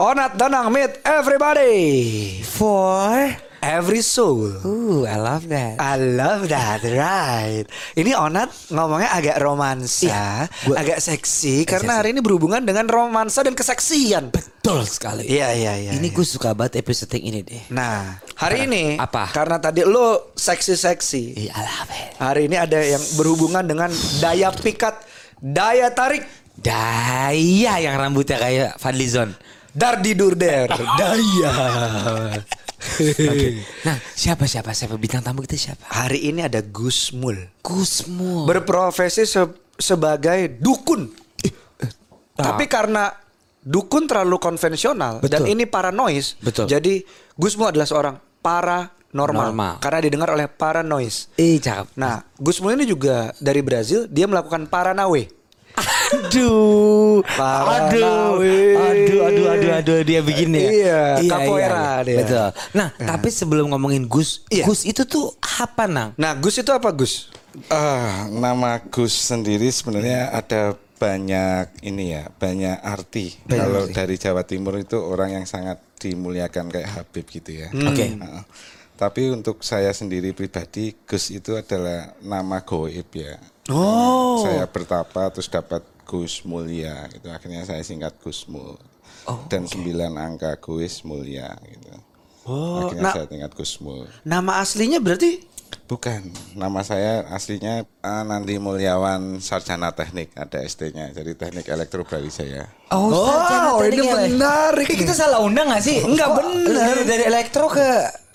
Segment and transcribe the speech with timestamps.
[0.00, 3.12] Onat Danang meet everybody For
[3.60, 5.76] Every soul Ooh, I love that.
[5.76, 7.68] I love that, right.
[7.92, 11.98] Ini Onat ngomongnya agak romansa, Iya, gua- agak seksi karena seksi.
[12.00, 14.32] hari ini berhubungan dengan romansa dan keseksian.
[14.32, 15.28] Betul sekali.
[15.28, 15.92] Iya, iya, iya.
[15.92, 16.16] Ini iya.
[16.16, 17.62] gue suka banget episode yang ini deh.
[17.68, 19.28] Nah, hari ini Apa?
[19.28, 21.36] Karena tadi lo seksi-seksi.
[21.36, 22.10] Iya, I love it.
[22.16, 23.92] Hari ini ada yang berhubungan dengan
[24.24, 24.96] daya pikat,
[25.36, 26.24] daya tarik,
[26.60, 29.32] Daya yang rambutnya kayak Fadlizon.
[29.70, 31.52] Dardi durder, daya.
[32.80, 33.60] Oke.
[33.82, 35.84] Nah, siapa siapa siapa bintang tamu kita siapa?
[35.86, 37.36] Hari ini ada Gus Mul.
[37.60, 38.44] Gusmu.
[38.44, 41.12] berprofesi se- sebagai dukun.
[42.32, 43.12] Tapi karena
[43.60, 45.52] dukun terlalu konvensional dan Betul.
[45.52, 46.64] ini paranoid, Betul.
[46.66, 47.04] jadi
[47.36, 49.72] Gusmu adalah seorang paranormal Normal.
[49.76, 51.12] karena didengar oleh paranoid.
[51.36, 51.92] eh, cakep.
[51.94, 55.39] Nah, Gusmu ini juga dari Brazil, dia melakukan paranawe.
[55.76, 58.56] Aduh, Paranawe.
[58.76, 60.70] aduh, aduh, aduh, aduh, aduh, dia begini ya.
[60.70, 62.16] Iya, capoeira dia.
[62.20, 62.48] Betul.
[62.74, 64.66] Nah, tapi sebelum ngomongin Gus, Iya.
[64.66, 66.10] Gus itu tuh apa nang?
[66.14, 67.30] Nah, Gus itu apa Gus?
[67.66, 73.32] Ah, nama Gus sendiri sebenarnya ada banyak ini ya, banyak arti.
[73.48, 77.68] Kalau dari Jawa Timur itu orang yang sangat dimuliakan kayak Habib gitu ya.
[77.72, 78.20] Oke.
[78.20, 78.44] Nah,
[78.94, 83.40] tapi untuk saya sendiri pribadi, Gus itu adalah nama goib ya.
[83.70, 84.42] Oh.
[84.42, 87.30] Saya bertapa terus dapat Gus Mulia gitu.
[87.30, 88.74] Akhirnya saya singkat Gus Mul.
[89.46, 91.94] Dan sembilan angka Gus Mulia gitu.
[92.50, 94.10] Oh, Akhirnya nah- saya tingkat Gus Mul.
[94.26, 95.46] Nama aslinya berarti
[95.86, 102.66] Bukan, nama saya aslinya eh, Nandi Mulyawan Sarjana Teknik, ada ST-nya, jadi Teknik Elektro Brawijaya.
[102.90, 104.14] Oh, Wow, sarjana ini teknik ya?
[104.30, 104.86] menarik.
[104.86, 106.02] Kita salah undang gak sih?
[106.02, 106.42] Enggak.
[106.66, 107.86] Dari, dari elektro ke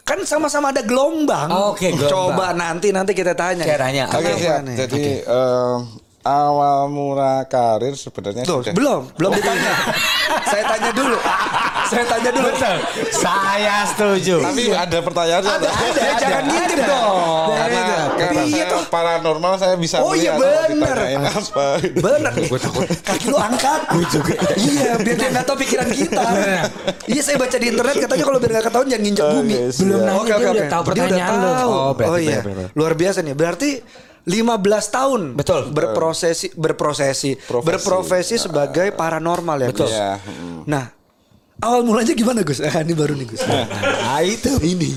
[0.06, 1.50] kan sama-sama ada gelombang.
[1.74, 2.14] Oke, gelombang.
[2.14, 3.66] Coba nanti nanti kita tanya.
[3.66, 4.06] Caranya.
[4.14, 4.60] Oke Kenapa siap.
[4.62, 4.76] nih?
[4.86, 5.76] Jadi eh,
[6.22, 9.74] awal mula karir sebenarnya Tuh, sudah belum, belum ditanya.
[10.54, 11.18] Saya tanya dulu.
[11.86, 12.50] Saya tanya dulu.
[13.12, 14.36] Saya setuju.
[14.42, 17.16] Tapi ada pertanyaan Ada, ada, jangan ngintip dong.
[17.52, 17.82] Karena,
[18.16, 18.82] karena Iya saya tuh.
[18.88, 20.98] paranormal saya bisa Oh iya bener.
[21.22, 21.66] apa.
[21.82, 22.48] Bener nih.
[23.02, 23.82] Kaki lu angkat.
[23.92, 24.34] Gue juga.
[24.56, 26.24] Iya, biar dia nggak tahu pikiran kita.
[27.06, 29.54] iya, saya baca di internet katanya kalau biar nggak ketahuan jangan nginjak Oke, bumi.
[29.56, 29.80] siap.
[29.80, 31.50] Belum nanya, dia udah tahu pertanyaan lu.
[31.66, 32.40] Oh, berarti Oh iya.
[32.74, 33.34] Luar biasa nih.
[33.34, 33.70] Berarti
[34.26, 34.58] 15
[34.90, 35.70] tahun Betul.
[35.70, 37.68] berprosesi berprosesi Profesi.
[37.68, 39.86] berprofesi sebagai paranormal ya Betul.
[39.86, 39.94] Gus.
[39.94, 40.60] Iya, mm.
[40.66, 40.84] Nah,
[41.64, 42.60] awal mulanya gimana Gus?
[42.60, 43.44] Ah, ini baru nih Gus.
[43.46, 44.52] Nah, itu.
[44.64, 44.92] ini.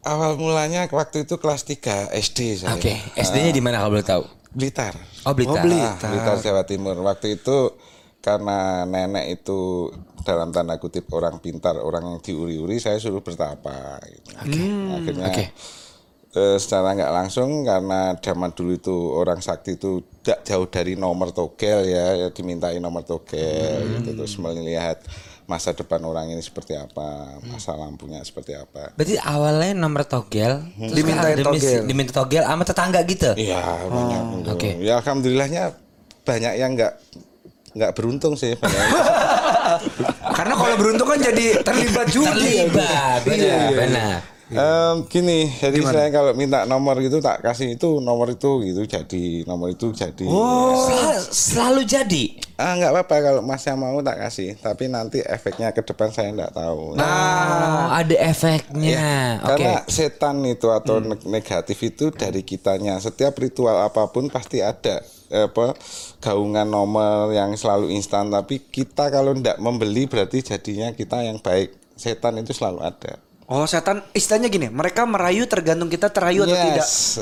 [0.00, 2.72] Awal mulanya waktu itu kelas 3 SD saya.
[2.72, 4.24] Oke, SD-nya di mana kalau boleh tahu?
[4.50, 4.96] Blitar.
[5.28, 5.60] Oh, Blitar.
[5.60, 6.08] Oh, Blitar.
[6.08, 6.96] Ah, Blitar Jawa Timur.
[7.04, 7.76] Waktu itu
[8.20, 9.88] karena nenek itu
[10.24, 14.00] dalam tanda kutip orang pintar, orang yang diuri-uri, saya suruh bertapa.
[14.08, 14.28] Gitu.
[14.36, 15.44] Akhirnya Oke.
[16.36, 21.32] eh, secara nggak langsung karena zaman dulu itu orang sakti itu tidak jauh dari nomor
[21.32, 25.00] togel ya, ya dimintai nomor togel gitu terus melihat
[25.50, 28.94] masa depan orang ini seperti apa, masa lampunya seperti apa.
[28.94, 31.82] Berarti awalnya nomor togel, Dimintain akademis- togel.
[31.84, 33.34] diminta togel sama tetangga gitu.
[33.34, 34.22] Iya banyak.
[34.38, 34.50] gitu.
[34.54, 34.70] oke.
[34.78, 35.74] Ya alhamdulillahnya
[36.22, 36.92] banyak yang nggak
[37.70, 38.54] nggak beruntung sih.
[40.38, 42.30] Karena kalau beruntung kan jadi terlibat juga.
[42.32, 44.16] Terlibat, benar, benar.
[44.50, 49.46] Em, gini, jadi saya kalau minta nomor gitu tak kasih itu nomor itu gitu jadi
[49.46, 50.26] nomor itu jadi.
[50.82, 52.24] Sel- selalu jadi.
[52.58, 56.52] Ah nggak apa-apa kalau masnya mau tak kasih, tapi nanti efeknya ke depan saya nggak
[56.52, 56.98] tahu.
[56.98, 59.38] Oh, ada efeknya.
[59.38, 59.48] Oke.
[59.54, 62.98] Karena setan itu atau neg- negatif itu dari kitanya.
[62.98, 64.98] Setiap ritual apa pun pasti ada
[65.30, 65.78] apa
[66.18, 68.28] gaungan nomor yang selalu instan.
[68.28, 71.70] Tapi kita kalau tidak membeli berarti jadinya kita yang baik.
[71.94, 73.29] Setan itu selalu ada.
[73.50, 76.86] Oh, setan istilahnya gini, mereka merayu tergantung kita terayu atau tidak.
[76.86, 77.18] Yes.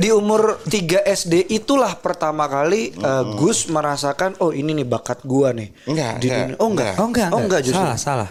[0.00, 5.52] Di umur 3 SD itulah pertama kali eh, Gus merasakan oh ini nih bakat gua
[5.52, 5.68] nih.
[5.84, 6.56] Enggak, Di enggak, dunia.
[6.56, 6.92] Oh enggak.
[6.96, 6.96] enggak.
[6.96, 7.84] Oh enggak, Oh enggak justru.
[7.84, 8.28] Salah, salah.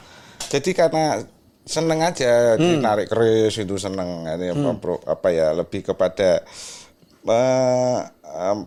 [0.49, 1.05] Jadi karena
[1.61, 6.41] seneng aja ditarik keris itu seneng ini apa, pro- apa ya lebih kepada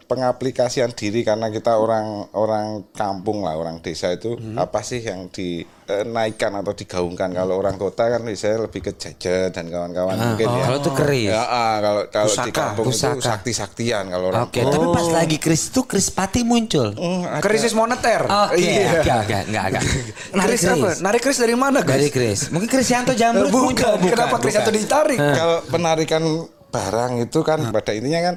[0.08, 6.54] pengaplikasian diri karena kita orang orang kampung lah orang desa itu apa sih yang dinaikkan
[6.58, 10.64] atau digaungkan kalau orang kota kan biasanya lebih ke jajan dan kawan-kawan mungkin oh, ya
[10.66, 11.30] kalau tuh keris.
[11.30, 13.22] ya ah, kalau kalau di Pusaka, kampung itu pusaka.
[13.22, 16.88] sakti-saktian kalau orang Oke, tapi pas lagi Kris itu Kris Pati muncul.
[16.96, 18.20] Hmm, ada- Krisis moneter.
[18.26, 19.02] Oke, Iya.
[19.02, 19.84] oke, oke, enggak, enggak.
[20.48, 20.88] Kris apa?
[21.00, 21.92] Narik kris dari mana, Gus?
[21.94, 22.40] Dari Kris.
[22.50, 23.62] Mungkin Krisyanto Jamrut Bukan.
[23.70, 23.92] muncul.
[24.02, 24.64] Kenapa kris bukan.
[24.66, 25.18] itu ditarik?
[25.18, 26.22] kalau penarikan
[26.70, 28.36] barang itu kan pada intinya kan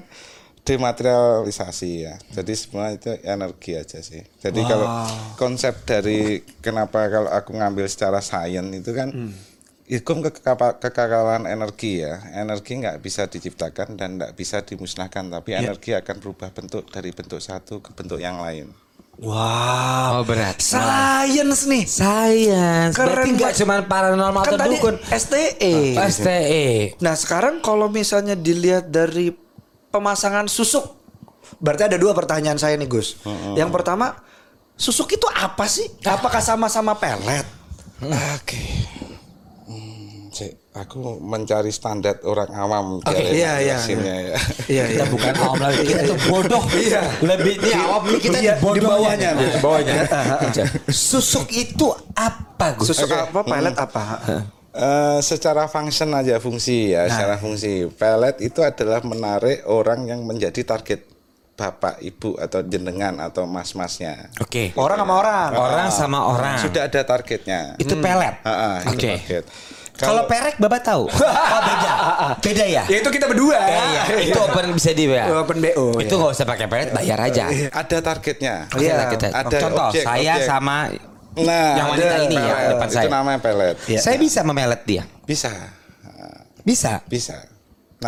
[0.64, 2.16] dematerialisasi ya.
[2.32, 4.24] Jadi semua itu energi aja sih.
[4.40, 4.88] Jadi kalau
[5.36, 9.12] konsep dari kenapa kalau aku ngambil secara sains itu kan
[9.84, 12.24] hukum kekapa- kekekalan energi ya.
[12.32, 17.44] Energi nggak bisa diciptakan dan nggak bisa dimusnahkan, tapi energi akan berubah bentuk dari bentuk
[17.44, 18.72] satu ke bentuk yang lain.
[19.24, 20.20] Wow.
[20.20, 20.60] Oh berat.
[20.60, 21.88] Science nih.
[21.88, 22.92] Science.
[22.92, 23.60] Keren, Berarti nggak Pak.
[23.64, 24.96] cuma paranormal Kan atau tadi dukun.
[25.00, 25.76] STE.
[26.12, 26.66] STE.
[27.00, 29.32] Nah sekarang kalau misalnya dilihat dari
[29.88, 30.84] pemasangan susuk,
[31.64, 33.24] berarti ada dua pertanyaan saya nih Gus.
[33.56, 34.12] Yang pertama,
[34.76, 35.88] susuk itu apa sih?
[36.04, 37.48] Apakah sama-sama pelet?
[38.04, 38.60] Oke.
[38.60, 39.13] Hmm, Cek,
[40.74, 44.38] aku mencari standar orang awam cara iya, iya, jelasinnya ya.
[44.74, 46.64] Iya, Kita bukan awam lagi, kita tuh bodoh.
[46.74, 47.02] Iya.
[47.22, 49.30] Lebih nih awam kita Iya, di bawahnya.
[49.38, 49.94] Di bawahnya.
[50.90, 52.90] Susuk itu apa Gus?
[52.90, 53.40] Susuk apa?
[53.46, 54.04] Pelet apa?
[54.74, 57.06] Eh, secara function aja fungsi Nah.
[57.06, 57.86] ya, secara fungsi.
[57.94, 61.06] Pelet itu adalah menarik orang yang menjadi target
[61.54, 64.34] bapak, ibu atau jenengan atau mas-masnya.
[64.42, 64.74] Oke.
[64.74, 65.50] Orang sama orang.
[65.54, 66.58] Orang sama orang.
[66.58, 67.78] Sudah ada targetnya.
[67.78, 68.42] Itu pelet.
[68.90, 69.22] Oke.
[69.22, 69.46] target.
[69.94, 71.06] Kalau perek Bapak tahu?
[71.54, 71.92] Oh beda.
[72.42, 72.84] Beda ya?
[72.90, 73.58] Ya itu kita berdua.
[73.62, 74.04] Iya, iya.
[74.26, 75.30] Itu open bisa di ya.
[75.38, 76.02] Open BO.
[76.02, 77.46] Itu nggak usah pakai pelet, bayar aja.
[77.70, 78.68] ada targetnya.
[78.74, 78.94] Oke Iya.
[78.98, 79.26] lah kita.
[79.30, 80.50] Ada Contoh, objek, saya objek.
[80.50, 80.78] sama
[81.34, 83.04] Nah, Yang ada wanita ini ya, depan saya.
[83.06, 83.76] Itu namanya pelet.
[83.90, 84.00] Iya.
[84.02, 85.04] saya bisa memelet dia.
[85.26, 85.50] Bisa.
[86.64, 87.02] Bisa.
[87.10, 87.38] Bisa.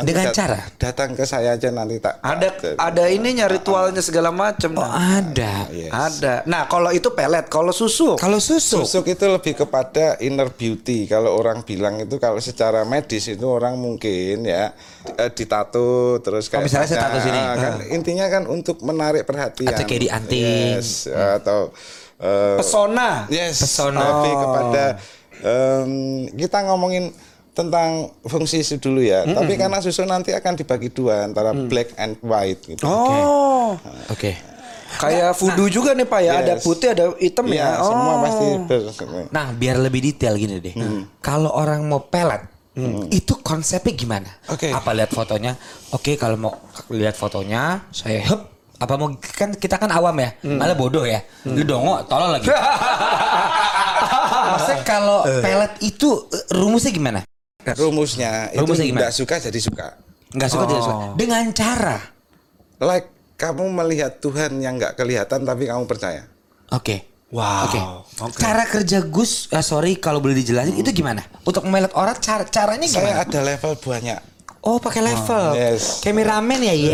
[0.02, 0.60] Dengan dat- cara?
[0.76, 4.76] datang ke saya aja nanti tak Ada tak- ada ininya ritualnya segala macam.
[4.76, 5.70] Oh, ada.
[5.70, 5.88] Yes.
[5.88, 6.44] Ada.
[6.44, 8.18] Nah, kalau itu pelet, kalau susuk.
[8.18, 8.82] Kalau susu.
[8.82, 11.06] Susuk itu lebih kepada inner beauty.
[11.06, 14.76] Kalau orang bilang itu kalau secara medis itu orang mungkin ya
[15.14, 17.38] eh, ditato terus Oh, misalnya saya tato sini.
[17.38, 19.70] ah, kan, intinya kan untuk menarik perhatian.
[19.70, 20.76] Atau kayak di anting.
[20.76, 21.70] Yes, atau
[22.18, 23.30] eh, Pesona.
[23.30, 24.02] Yes, Pesona.
[24.02, 24.84] lebih kepada
[25.38, 25.92] em,
[26.32, 27.12] kita ngomongin
[27.56, 27.90] tentang
[28.22, 29.24] fungsi itu dulu ya.
[29.24, 32.84] Tapi karena susu nanti akan dibagi dua antara black and white gitu.
[32.84, 33.80] Oh.
[34.12, 34.36] Oke.
[34.96, 36.64] Kayak voodoo juga nih Pak ya, ada Yes.
[36.64, 37.70] putih, ada hitam Iya, ya.
[37.80, 37.88] Oh.
[37.90, 40.76] semua pasti ber- Nah, biar lebih detail gini deh.
[41.20, 42.48] Kalau orang mau pelet,
[43.10, 44.30] itu konsepnya gimana?
[44.48, 44.72] Oke.
[44.72, 45.56] Apa lihat fotonya?
[45.92, 46.54] Oke, kalau mau
[46.92, 48.42] lihat fotonya, saya hep.
[48.76, 51.24] Apa mau kan kita kan awam ya, malah bodoh ya.
[51.44, 52.48] Lu dongo, tolong lagi.
[54.46, 57.20] Maksudnya kalau pelet itu eh, rumusnya gimana?
[57.74, 59.00] Rumusnya itu Rumusnya gimana?
[59.02, 59.88] nggak suka jadi suka.
[60.30, 61.06] Nggak suka tidak suka.
[61.16, 61.98] Dengan cara.
[62.78, 66.30] Like kamu melihat Tuhan yang nggak kelihatan tapi kamu percaya.
[66.70, 67.10] Oke.
[67.34, 68.06] Wow.
[68.22, 68.38] Oke.
[68.38, 71.26] Cara kerja Gus, ah, sorry kalau boleh dijelasin itu gimana?
[71.42, 73.26] Untuk melet orang cara caranya Saya gimana?
[73.26, 74.20] ada level banyak.
[74.62, 75.54] Oh, pakai level.
[75.54, 76.02] yes.
[76.02, 76.94] Kameramen ya, iya.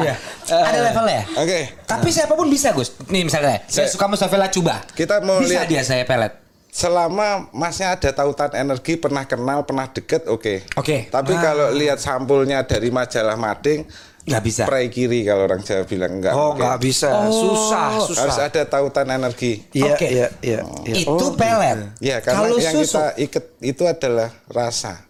[0.00, 0.14] Iya.
[0.50, 1.22] Ada levelnya.
[1.38, 1.60] Oke.
[1.86, 2.92] Tapi siapa pun bisa, Gus.
[3.06, 4.82] Nih misalnya, saya Saya- suka Mustafa Lacuba.
[4.90, 6.34] Kita mau bisa lihat- dia saya pelet.
[6.70, 10.62] Selama masnya ada tautan energi, pernah kenal, pernah deket, oke.
[10.74, 11.06] Oke.
[11.06, 11.42] Tapi Ah.
[11.42, 13.82] kalau lihat sampulnya dari majalah Mading,
[14.20, 14.62] Nggak bisa.
[14.64, 16.30] pray kiri kalau orang Jawa bilang enggak.
[16.30, 17.10] Oh, nggak bisa.
[17.10, 17.32] Oh.
[17.32, 18.46] Susah, Harus susah.
[18.46, 19.66] ada tautan energi.
[19.72, 20.06] Iya, Oke.
[20.06, 20.60] iya, iya.
[20.86, 20.94] iya.
[21.02, 21.78] Itu pelet.
[21.98, 22.94] Ya, karena Kalau yang susu.
[22.94, 25.02] kita ikat itu adalah rasa.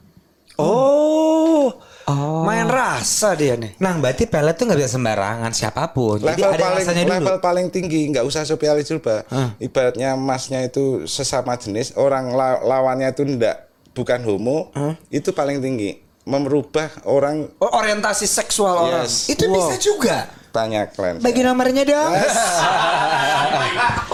[0.56, 1.76] Oh.
[2.04, 2.42] Oh.
[2.42, 3.76] Main rasa dia nih.
[3.76, 6.18] Nah, berarti pelet tuh nggak bisa sembarangan siapa pun.
[6.18, 7.14] Jadi level ada paling rasanya dulu.
[7.14, 9.22] level paling tinggi nggak usah sosialis juga
[9.56, 13.56] ibaratnya masnya itu sesama jenis orang la- lawannya itu ndak
[13.90, 14.70] bukan homo
[15.08, 19.04] itu paling tinggi merubah orang Oh, orientasi seksual orang.
[19.04, 19.26] Yes.
[19.26, 20.39] Itu bisa juga.
[20.50, 22.12] Tanya klien Bagi nomornya dong.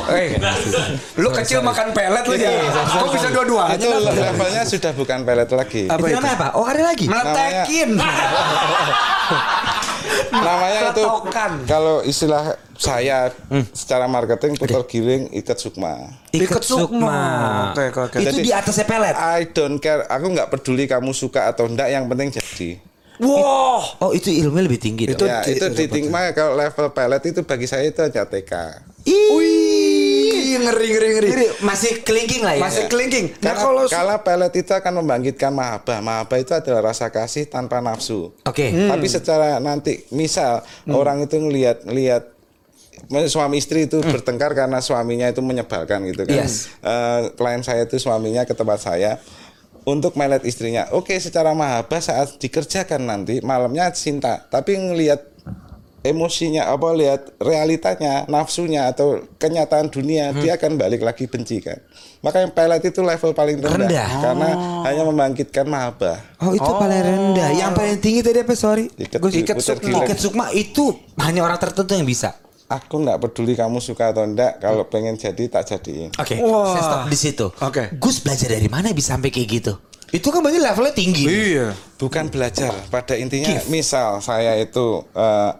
[0.06, 0.38] Eh,
[1.18, 2.62] lu kecil makan pelet lu ya.
[2.70, 3.74] Kok bisa dua-duanya?
[3.74, 6.16] itu levelnya sudah bukan pelet lagi Apa itu itu?
[6.16, 6.48] namanya apa?
[6.54, 7.10] Oh, ada lagi.
[7.10, 7.90] Meletekin.
[10.30, 11.02] namanya itu
[11.66, 12.44] kalau istilah
[12.76, 13.34] saya
[13.72, 17.18] secara marketing putar giling ikat sukma Ikut sukma.
[17.72, 18.16] Oke, oke, oke.
[18.20, 19.14] Itu Jadi- di atasnya pelet.
[19.16, 22.78] I don't care aku nggak peduli kamu suka atau enggak yang penting jadi
[23.20, 23.80] Wow.
[24.02, 25.08] Oh, itu ilmunya lebih tinggi.
[25.08, 25.28] Itu- dong.
[25.30, 28.52] ya di- itu di tingkat kalau level pelet itu bagi saya itu hanya TK
[29.06, 31.28] Wih, ngeri ngeri ngeri.
[31.30, 32.62] Jadi masih kelingking lah ya.
[32.66, 33.38] Masih kelingking.
[33.38, 36.02] Nah, Karena, kalau kalau pelet itu akan membangkitkan mahabbah.
[36.02, 38.34] Mahabbah itu adalah rasa kasih tanpa nafsu.
[38.42, 38.74] Oke.
[38.74, 42.34] Tapi secara nanti, misal orang itu ngelihat ngelihat
[43.30, 46.42] suami istri itu bertengkar karena suaminya itu menyebalkan gitu kan.
[46.42, 46.74] Yes.
[46.82, 49.22] Eh, klien saya itu suaminya ke tempat saya
[49.86, 50.90] untuk melet istrinya.
[50.92, 55.22] Oke, secara mahabbah saat dikerjakan nanti malamnya cinta, tapi ngelihat
[56.06, 61.82] emosinya apa lihat realitanya nafsunya atau kenyataan dunia dia akan balik lagi benci kan
[62.22, 64.08] makanya pelet itu level paling rendah, Rendah.
[64.22, 64.48] karena
[64.86, 67.48] hanya membangkitkan mahabbah Oh, itu paling rendah.
[67.56, 68.52] Yang paling tinggi tadi apa?
[68.52, 68.92] Sorry.
[68.92, 70.04] Gus, ikat ikat sukma.
[70.20, 72.36] sukma itu hanya orang tertentu yang bisa.
[72.66, 76.74] Aku nggak peduli kamu suka atau enggak kalau pengen jadi tak jadiin Oke, Wah.
[76.74, 77.46] saya stop di situ.
[77.62, 77.94] Oke.
[77.94, 79.72] Gus belajar dari mana bisa sampai kayak gitu?
[80.08, 81.24] Itu kan berarti levelnya tinggi.
[81.26, 81.74] Iya.
[81.96, 85.50] bukan belajar pada intinya misal saya itu eh,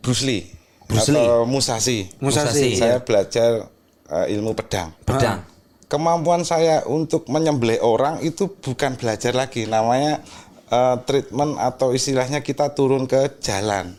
[0.00, 0.48] Bruce Lee
[0.84, 3.68] Bruce atau Musashi Musashi, saya belajar
[4.08, 5.44] eh, ilmu pedang Pedang.
[5.86, 10.24] kemampuan saya untuk menyembelih orang itu bukan belajar lagi namanya
[10.66, 13.92] eh, treatment atau istilahnya kita turun ke jalan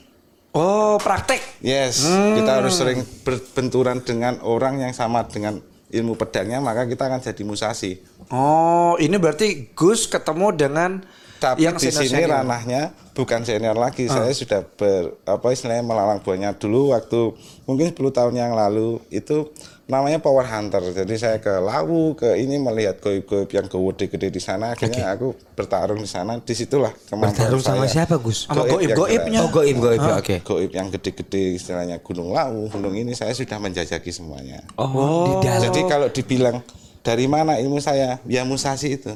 [0.49, 1.37] Oh, praktek.
[1.59, 7.19] Yes, kita harus sering berbenturan dengan orang yang sama dengan ilmu pedangnya, maka kita akan
[7.19, 7.99] jadi musasi.
[8.31, 10.91] Oh, ini berarti Gus ketemu dengan
[11.39, 14.11] Tapi yang di sini ranahnya bukan senior lagi.
[14.11, 17.31] Saya sudah ber apa istilahnya melalang buahnya dulu waktu
[17.63, 19.47] mungkin 10 tahun yang lalu itu
[19.89, 20.79] namanya power hunter.
[20.93, 24.77] Jadi saya ke Lawu ke ini melihat goib-goib yang gede-gede di sana.
[24.77, 26.37] Akhirnya aku bertarung di sana.
[26.37, 28.05] Di situlah kemampuan Bertarung sama saya.
[28.05, 28.45] siapa, Gus?
[28.45, 29.39] Sama goib-goibnya.
[29.41, 30.35] Oh, goib goib ya, oke.
[30.45, 34.61] Goib yang gede-gede istilahnya Gunung Lawu, Gunung ini saya sudah menjajaki semuanya.
[34.77, 35.65] Oh, di dalam.
[35.65, 36.61] Jadi kalau dibilang
[37.01, 39.11] dari mana ilmu saya, ya musasi itu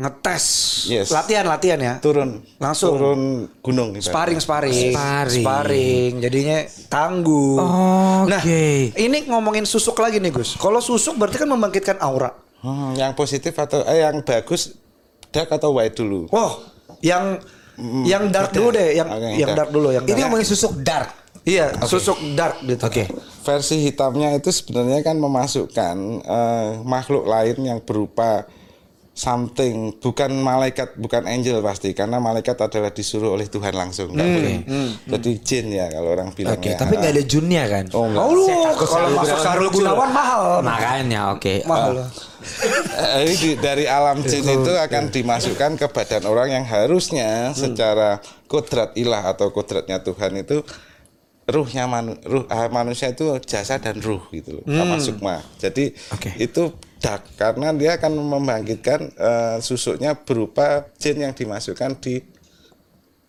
[0.00, 0.44] Ngetes.
[0.88, 1.12] Yes.
[1.12, 1.94] Latihan, latihan ya.
[2.00, 2.96] turun Langsung.
[2.96, 3.20] turun
[3.60, 3.92] gunung.
[3.94, 5.44] Sparring, sparring, Sparring.
[5.44, 6.12] Sparring.
[6.18, 7.60] Jadinya tangguh.
[7.60, 8.96] Oh, Nah, oke.
[8.96, 10.56] ini ngomongin susuk lagi nih Gus.
[10.56, 12.32] Kalau susuk berarti kan membangkitkan aura.
[12.60, 14.72] Hmm, yang positif atau eh yang bagus
[15.28, 16.28] dark atau white dulu.
[16.28, 16.64] Oh,
[17.00, 17.36] yang
[18.02, 19.58] yang dark dulu deh, yang Oke, yang dark.
[19.58, 20.20] dark dulu, yang Ini dark.
[20.26, 21.08] ngomongin susuk dark.
[21.40, 22.84] Iya, susuk dark gitu.
[22.84, 23.08] Oke.
[23.40, 28.44] Versi hitamnya itu sebenarnya kan memasukkan eh, makhluk lain yang berupa
[29.12, 34.56] something bukan malaikat bukan angel pasti karena malaikat adalah disuruh oleh Tuhan langsung nggak boleh
[35.04, 36.78] jadi jin ya kalau orang bilang Oke, ya.
[36.78, 37.84] tapi nggak ada junnya kan?
[37.90, 38.44] oh enggak Oh, lu
[38.80, 39.68] kalau masuk Sarul.
[39.68, 40.42] Gunawan mahal.
[40.62, 41.54] Makanya oke.
[41.64, 42.00] Mahal.
[42.00, 42.08] Oh,
[42.40, 48.16] Eh, Jadi di- dari alam jin itu akan dimasukkan ke badan orang yang harusnya secara
[48.46, 50.64] kodrat ilah atau kodratnya Tuhan itu
[51.48, 55.36] ruhnya manu, ruh ah, manusia itu jasa dan ruh gitu loh sama sukma.
[55.58, 56.30] Jadi Oke.
[56.36, 62.20] itu dark karena dia akan membangkitkan eh, susuknya berupa jin yang dimasukkan di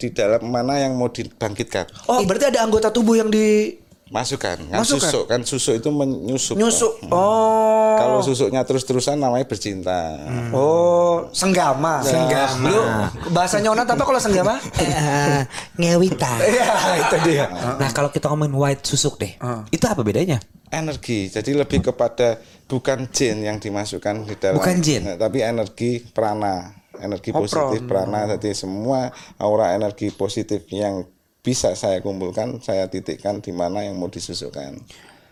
[0.01, 2.09] di dalam mana yang mau dibangkitkan.
[2.09, 3.77] Oh, berarti ada anggota tubuh yang di
[4.11, 5.07] Masukkan, kan Masukkan?
[5.07, 6.55] susuk kan susuk itu menyusup.
[6.59, 6.93] nyusuk.
[7.07, 7.15] Hmm.
[7.15, 7.95] Oh.
[7.95, 10.19] Kalau susuknya terus-terusan namanya bercinta.
[10.51, 12.03] Oh, senggama.
[12.03, 12.67] Senggama.
[12.67, 12.81] Lu
[13.31, 14.59] bahasanya onat apa kalau senggama?
[14.77, 15.47] Eh,
[15.79, 16.27] ngewita.
[16.51, 16.67] Iya,
[16.99, 17.45] itu dia.
[17.79, 19.39] Nah, kalau kita ngomongin white susuk deh.
[19.71, 20.43] Itu apa bedanya?
[20.71, 25.03] energi jadi lebih kepada bukan jin yang dimasukkan di dalam Bukan jin?
[25.03, 31.03] Nah, tapi energi prana energi Oh, positif prana jadi semua aura energi positif yang
[31.41, 34.77] bisa saya kumpulkan saya titikkan di mana yang mau disusukkan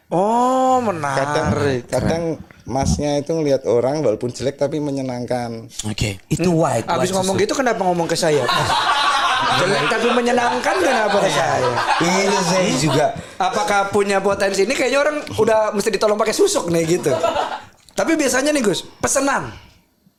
[0.09, 1.85] Oh, kadang menarik.
[1.85, 2.23] kadang
[2.65, 6.17] masnya itu ngelihat orang walaupun jelek tapi menyenangkan Oke.
[6.25, 6.89] Itu white.
[6.89, 7.45] Abis white ngomong susuk.
[7.45, 8.41] gitu kenapa ngomong ke saya?
[9.61, 11.69] Jelek tapi menyenangkan kenapa ke saya?
[12.01, 13.05] Itu saya juga.
[13.37, 17.13] Apakah punya potensi ini kayaknya orang udah mesti ditolong pakai susuk nih gitu.
[17.93, 19.53] Tapi biasanya nih Gus, pesanan.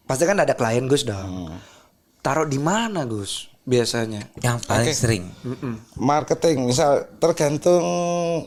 [0.07, 1.51] Pasti kan ada klien Gus dong.
[2.23, 4.27] Taruh di mana Gus biasanya?
[4.37, 4.93] Yang paling Oke.
[4.93, 5.25] sering.
[5.95, 7.85] marketing misal tergantung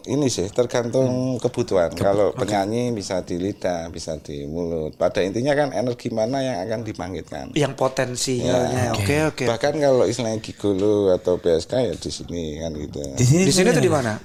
[0.04, 5.72] ini sih tergantung kebutuhan kalau penyanyi bisa di lidah bisa di mulut pada intinya kan
[5.72, 8.92] energi mana yang akan dibangkitkan Yang potensinya.
[8.94, 9.46] Oke, oke.
[9.46, 13.70] bahkan kalau istilahnya gigolo atau PSK ya di sini kan gitu Di sini, Di sini
[13.72, 14.18] tuh di mana?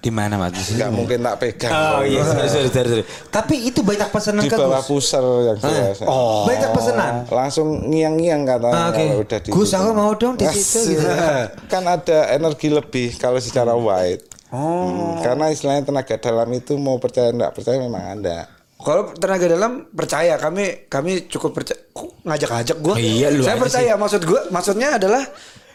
[0.00, 0.52] Di mana, Mas?
[0.52, 0.76] Di sini.
[0.80, 3.04] nggak mungkin tak pegang Oh iya, sorry, sorry, sorry, sorry.
[3.28, 6.44] Tapi itu banyak pesanan di ke bawah pusar yang biasa Oh.
[6.44, 7.12] Banyak pesanan.
[7.26, 9.04] langsung ngiang-ngiang katanya Ah, Oke.
[9.04, 11.04] kalau udah di Gus aku mau dong di situ gitu.
[11.72, 15.20] kan ada energi lebih kalau secara white oh.
[15.20, 20.36] karena istilahnya tenaga dalam itu mau percaya enggak percaya memang ada Kalau tenaga dalam percaya
[20.36, 21.80] kami kami cukup percaya
[22.20, 22.94] ngajak-ngajak gue.
[23.00, 25.24] Iya, lu Saya percaya maksud gue maksudnya adalah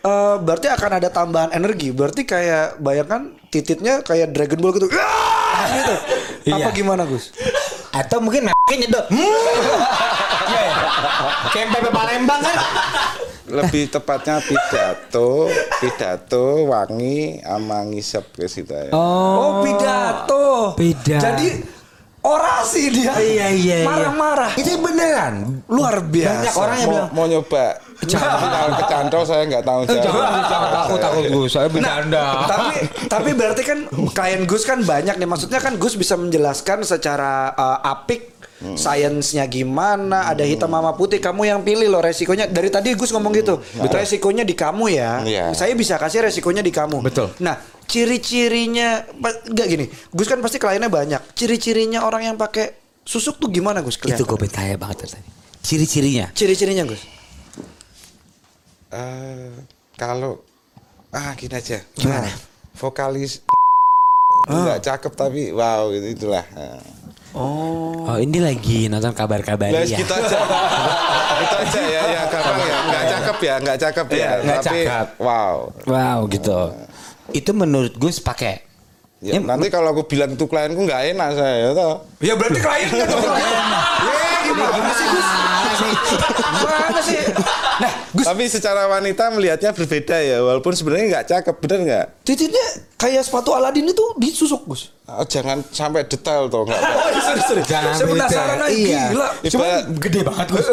[0.05, 1.89] eh, berarti akan ada tambahan energi.
[1.89, 4.93] Berarti kayak bayangkan tititnya kayak Dragon Ball gitu.
[5.59, 5.95] Gitu.
[6.55, 6.71] Apa Iya.
[6.71, 7.35] gimana Gus?
[7.89, 9.05] Atau mungkin mereka nyedot.
[9.09, 9.19] Hmm.
[10.49, 10.73] Iya, ya.
[11.53, 12.57] Kayak Pepe Palembang kan.
[13.49, 15.49] lebih tepatnya pidato
[15.81, 20.77] pidato wangi ama ngisep ke situ ya Oh, pidato.
[20.77, 21.17] Pidato.
[21.17, 21.47] Jadi
[22.21, 23.17] orasi dia.
[23.17, 23.87] Iya, iya, iya.
[23.89, 24.53] Marah-marah.
[24.53, 25.65] Itu beneran.
[25.65, 26.45] Luar biasa.
[26.45, 27.63] Banyak orang yang mau, bilang mau nyoba
[27.99, 28.15] tapi
[28.47, 32.47] kalau kecantol saya nggak tahu Jangan takut takut Gus, saya bercanda.
[32.47, 32.75] tapi
[33.11, 33.79] tapi berarti kan
[34.15, 35.27] klien Gus kan banyak nih.
[35.27, 38.39] Maksudnya kan Gus bisa menjelaskan secara uh, apik
[38.75, 41.19] sainsnya gimana ada hitam sama putih.
[41.19, 42.47] Kamu yang pilih loh resikonya.
[42.47, 45.11] Dari tadi Gus ngomong gitu resikonya di kamu ya.
[45.23, 45.45] Iya.
[45.51, 47.03] saya bisa kasih resikonya di kamu.
[47.03, 47.35] Betul.
[47.43, 49.85] nah ciri-cirinya pa- nggak gini.
[50.11, 51.35] Gus kan pasti kliennya banyak.
[51.35, 55.19] Ciri-cirinya orang yang pakai susuk tuh gimana Gus Itu kelihatan gue bertanya banget tadi.
[55.59, 56.31] Ciri-cirinya.
[56.31, 57.18] Ciri-cirinya Gus
[58.89, 59.53] Eh,
[59.93, 60.41] kalau
[61.09, 62.25] ah gini aja Gimana?
[62.73, 63.45] vokalis
[64.45, 66.81] nggak cakep tapi wow itu itulah Nah.
[67.29, 69.85] Oh, ini lagi nonton kabar-kabar ya.
[69.85, 70.37] gitu aja.
[71.45, 72.77] itu aja ya ya gampang ya.
[72.81, 74.17] Enggak cakep ya, enggak cakep ya.
[74.17, 75.07] Iya, nggak Tapi cakep.
[75.21, 75.55] wow.
[75.85, 76.59] Wow, gitu.
[77.29, 78.65] Itu menurut Gus pakai.
[79.21, 81.95] Ya, Ini nanti kalau aku bilang itu klienku nggak enak saya ya toh.
[82.17, 83.23] ya berarti kliennya dong
[84.59, 85.27] Ini gimana sih Gus?
[86.59, 87.19] Gimana sih?
[87.79, 92.05] Nah, Gus, Tapi secara wanita melihatnya berbeda ya, walaupun sebenarnya nggak cakep, bener nggak?
[92.27, 92.65] titiknya
[92.99, 94.91] kayak sepatu Aladin itu disusuk Gus.
[95.11, 96.77] Oh, jangan sampai detail toh nggak.
[97.09, 97.61] Oh, sorry, sorry.
[97.63, 99.03] Jangan Saya penasaran aja, Iya.
[99.09, 99.27] gila.
[99.47, 100.67] Cuma gede banget Gus.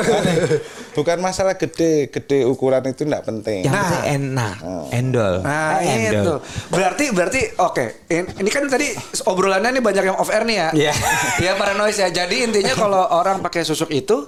[0.97, 3.61] Bukan masalah gede, gede ukuran itu nggak penting.
[3.63, 3.85] Yang Nah.
[3.85, 4.57] penting enak,
[4.91, 5.35] endol.
[5.41, 6.09] Nah endol.
[6.09, 6.33] itu
[6.71, 8.89] berarti berarti oke In- ini kan tadi
[9.23, 10.69] obrolannya nih banyak yang off air nih ya.
[10.73, 10.93] Iya.
[11.45, 12.09] ya paranoid ya.
[12.11, 14.25] Jadi intinya kalau orang pakai susuk itu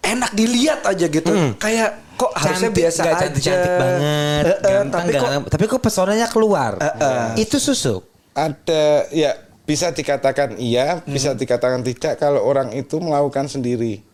[0.00, 1.30] enak dilihat aja gitu.
[1.56, 3.22] Kayak kok harusnya Cantik, biasa nggak aja.
[3.24, 5.42] cantik-cantik banget, Eh, eh, ganteng, tapi kok ganteng.
[5.48, 6.72] tapi kok pesonanya keluar.
[6.76, 7.26] Eh, eh.
[7.40, 8.02] Itu susuk.
[8.38, 9.34] Ada ya
[9.66, 14.07] bisa dikatakan iya, bisa dikatakan tidak kalau orang itu melakukan sendiri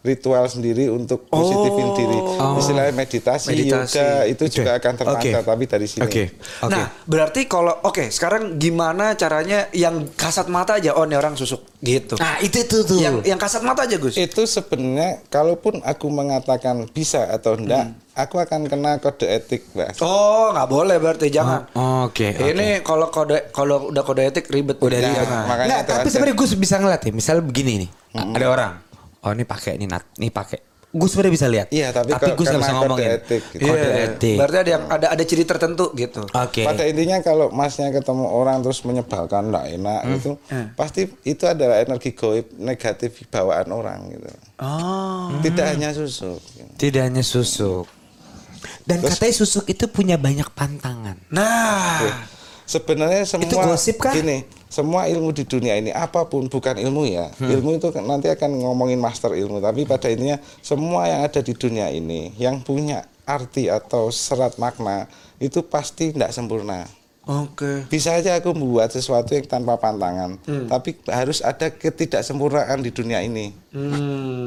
[0.00, 2.18] ritual sendiri untuk positifin diri.
[2.56, 3.96] Istilahnya meditasi, Meditasi.
[4.00, 6.04] yoga itu juga akan terpancar tapi dari sini.
[6.04, 6.32] Oke.
[6.64, 6.72] Oke.
[6.72, 11.60] Nah, berarti kalau oke, sekarang gimana caranya yang kasat mata aja oh ini orang susuk
[11.84, 12.16] gitu.
[12.16, 12.96] Nah, itu tuh tuh.
[12.96, 14.16] Yang yang kasat mata aja, Gus.
[14.16, 20.00] Itu sebenarnya kalaupun aku mengatakan bisa atau enggak, aku akan kena kode etik, Mas.
[20.00, 21.68] Oh, nggak boleh berarti jangan.
[21.76, 24.80] Oh, oke, Ini kalau kode kalau udah kode etik ribet.
[24.80, 25.28] Udah Nah, ribet.
[25.44, 27.12] makanya itu tapi sebenarnya Gus bisa ngeliat ya.
[27.12, 28.72] Misal begini nih, ada orang.
[29.20, 30.70] Oh ini pakai ini nat, ini pakai.
[30.90, 31.68] Gus sebenarnya bisa lihat.
[31.70, 33.10] Iya, tapi tapi Gus nggak bisa kode ngomongin.
[33.14, 33.62] etik gitu.
[33.62, 34.36] Kode Iya, etik.
[34.42, 36.22] Berarti ada yang ada ada ciri tertentu gitu.
[36.26, 36.66] Oke.
[36.66, 40.34] Pada intinya kalau masnya ketemu orang terus menyebalkan, enggak enak itu
[40.74, 44.26] pasti itu adalah energi goib negatif bawaan orang gitu.
[44.58, 45.30] Oh.
[45.38, 46.42] Tidak hanya susuk.
[46.74, 47.86] Tidak hanya susuk.
[48.82, 51.14] Dan katanya susuk itu punya banyak pantangan.
[51.30, 52.02] Nah,
[52.70, 54.14] Sebenarnya semua Itu gosip kah?
[54.14, 57.26] Gini, semua ilmu di dunia ini apa pun bukan ilmu ya.
[57.34, 57.50] Hmm.
[57.50, 61.50] Ilmu itu kan nanti akan ngomongin master ilmu, tapi pada intinya semua yang ada di
[61.50, 65.10] dunia ini yang punya arti atau serat makna
[65.42, 66.86] itu pasti tidak sempurna.
[67.26, 67.86] oke.
[67.86, 70.66] Bisa aja aku membuat sesuatu yang tanpa pantangan, Hmm.
[70.66, 73.50] tapi harus ada ketidaksempurnaan di dunia ini.
[73.70, 74.46] Hmm.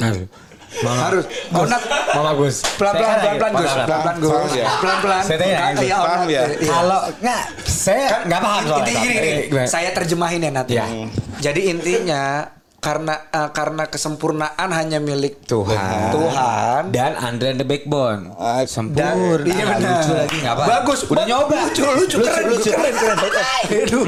[0.75, 1.25] Harus.
[1.25, 1.25] Harus.
[1.53, 2.55] Oh, Nat, Mama Gus.
[2.75, 3.71] pelan-pelan pelan-pelan Gus.
[3.75, 4.51] Pelan-pelan Gus.
[4.53, 4.67] Ya?
[4.77, 5.21] Pelan-pelan.
[5.21, 5.89] Saya tanya, Gus.
[5.93, 6.41] Paham ya?
[6.41, 6.43] iya.
[6.65, 8.81] Kalau nggak, saya nggak paham soalnya.
[8.83, 9.31] Intinya gini?
[9.65, 10.67] Saya terjemahin ya Nat.
[10.67, 10.85] Iya.
[11.39, 12.23] Jadi intinya
[12.79, 16.11] karena eh, karena kesempurnaan hanya milik Tuhan.
[16.11, 16.81] Tuhan.
[16.91, 18.35] Dan Andre and the Backbone.
[18.35, 19.47] Ah, Sempurna.
[19.47, 19.95] iya Ah, benar.
[19.95, 20.63] Lucu lagi nggak apa?
[20.67, 20.99] Bagus.
[21.07, 21.57] Udah Ba- nyoba.
[21.63, 22.69] Lucu, lucu, keren, lucu.
[22.69, 23.17] keren, keren.
[23.63, 24.05] Aduh.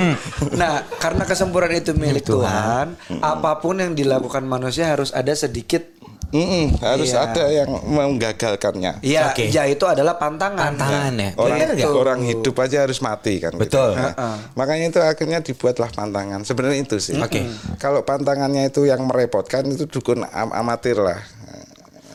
[0.55, 5.94] Nah, karena kesempurnaan itu milik Tuhan, apa pun yang dilakukan manusia harus ada sedikit
[6.25, 7.31] Mm-mm, harus Iya.
[7.31, 8.99] ada yang menggagalkannya.
[8.99, 9.47] ya, Oke.
[9.47, 10.73] ya itu adalah pantangan.
[10.73, 11.29] Pantangan ya.
[11.37, 13.55] Orang Bener orang hidup aja harus mati kan.
[13.55, 13.63] gitu.
[13.63, 13.95] Betul.
[13.95, 14.13] Nah,
[14.53, 16.43] Makanya itu akhirnya dibuatlah pantangan.
[16.43, 17.15] Sebenarnya itu sih.
[17.15, 17.45] Oke.
[17.77, 21.19] Kalau pantangannya itu yang merepotkan itu dukun am- amatir lah.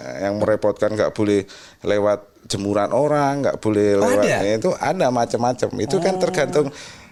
[0.00, 1.44] Eh, Yang merepotkan nggak boleh
[1.80, 4.36] lewat jemuran orang, nggak boleh Oh, lewat ada?
[4.42, 5.68] Ya, itu ada macam-macam.
[5.78, 6.68] Itu kan tergantung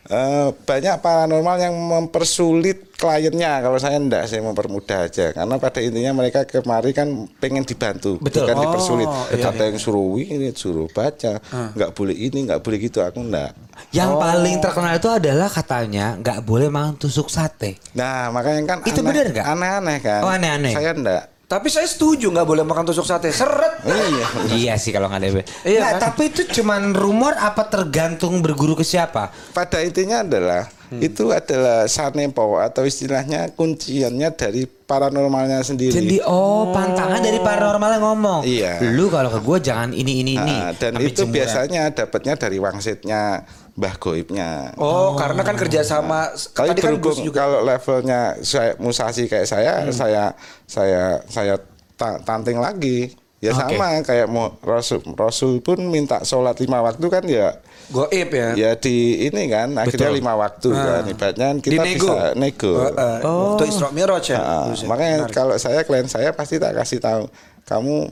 [0.09, 3.61] eh, banyak paranormal yang mempersulit kliennya.
[3.61, 5.31] Kalau saya enggak, saya mempermudah aja.
[5.31, 7.07] Karena pada intinya mereka kemari kan
[7.39, 8.45] pengen dibantu, Betul.
[8.45, 9.09] bukan Oh, dipersulit.
[9.31, 11.39] iya, Ada yang suruh ini, suruh baca,
[11.73, 12.99] nggak boleh ini, nggak boleh gitu.
[13.01, 13.55] Aku enggak.
[13.89, 17.79] Yang paling terkenal itu adalah katanya nggak boleh makan tusuk sate.
[17.95, 19.47] Nah, makanya kan Itu aneh- benar nggak?
[19.47, 20.21] Aneh-aneh kan.
[20.27, 20.73] Oh, aneh-aneh.
[20.75, 21.38] Saya enggak.
[21.49, 23.33] Tapi saya setuju nggak boleh makan tusuk sate.
[23.33, 23.81] Seret.
[23.89, 24.27] iya.
[24.53, 25.29] iya sih kalau nggak ada.
[25.65, 26.01] Iya, Nggak, kan?
[26.05, 29.33] tapi itu cuman rumor apa tergantung berguru ke siapa?
[29.57, 31.05] Pada intinya adalah Hmm.
[31.05, 35.93] itu adalah sanepo atau istilahnya kunciannya dari paranormalnya sendiri.
[35.93, 38.41] Jadi oh pantangan dari paranormal yang ngomong.
[38.41, 38.81] Iya.
[38.97, 40.57] Lu kalau ke gue jangan ini ini ini.
[40.57, 41.37] Nah, dan Tapi itu jemuran.
[41.37, 43.45] biasanya dapatnya dari wangsitnya
[43.79, 44.75] Mbah Goibnya.
[44.75, 46.35] Oh, karena kan kerjasama.
[46.35, 47.47] Tapi tadi kan berhubung Gus juga.
[47.47, 49.95] kalau levelnya saya musasi kayak saya, Hmm.
[49.95, 50.25] saya
[50.67, 51.55] saya saya
[51.95, 53.15] ta- tanting lagi.
[53.39, 53.79] Ya Oke.
[53.79, 57.55] sama kayak mau Rasul Rasul pun minta sholat lima waktu kan ya
[57.87, 58.51] Goib ya.
[58.53, 60.19] ya di ini kan akhirnya Betul.
[60.19, 62.11] lima waktu kan ibaratnya Di kita nego.
[62.11, 62.73] bisa nego.
[63.23, 63.55] Oh.
[63.55, 64.43] Itu Isra Mi'raj ya.
[64.75, 64.87] Ya?
[64.91, 65.35] makanya Menarik.
[65.39, 67.31] kalau saya klien saya pasti tak kasih tahu
[67.63, 68.11] kamu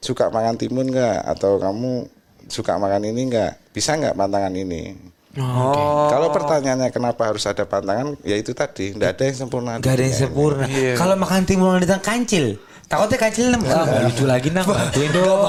[0.00, 2.08] suka makan timun nggak atau kamu
[2.48, 6.08] suka makan ini nggak bisa nggak pantangan ini Oh.
[6.08, 9.92] kalau pertanyaannya kenapa harus ada pantangan ya itu tadi nggak ada yang sempurna di Gak
[9.92, 10.22] ada yang ini.
[10.24, 10.64] sempurna.
[10.64, 10.92] Iya.
[10.96, 12.46] Kalau makan timun di kancil.
[12.86, 13.60] Takutnya kancil nem.
[13.62, 14.64] Ah, nggak lucu lagi nang.
[14.64, 15.40] Bantuin dong.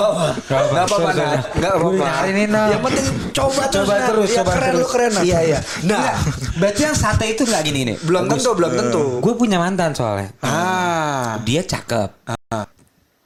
[0.44, 1.40] Gak Nggak apa-apa, Nat.
[1.54, 2.08] Nggak apa-apa.
[2.26, 2.68] Ini nang.
[2.68, 4.08] Yang penting coba terus, coba Nat.
[4.10, 4.82] terus, Ya, coba keren, terus.
[4.82, 5.12] lu keren.
[5.22, 5.60] Iya iya.
[5.86, 6.16] Nah, Nggak.
[6.58, 7.96] berarti yang sate itu nggak gini nih.
[8.02, 9.04] Belum tentu, belum tentu.
[9.22, 10.36] Gue punya mantan soalnya.
[10.44, 12.10] Ah, Dia cakep.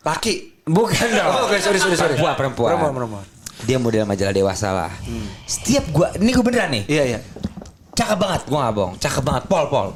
[0.01, 0.33] laki.
[0.61, 1.31] Bukan dong.
[1.31, 2.13] Oh, sorry, sorry, sorry.
[2.13, 2.69] Perempuan, perempuan.
[2.69, 3.25] Perempuan, perempuan.
[3.65, 4.91] Dia model majalah dewasa lah.
[5.45, 6.83] Setiap gua, ini gue beneran nih.
[6.89, 7.19] Iya, iya.
[7.91, 8.93] Cakep banget, gua gak bohong.
[8.97, 9.87] Cakep banget, pol pol.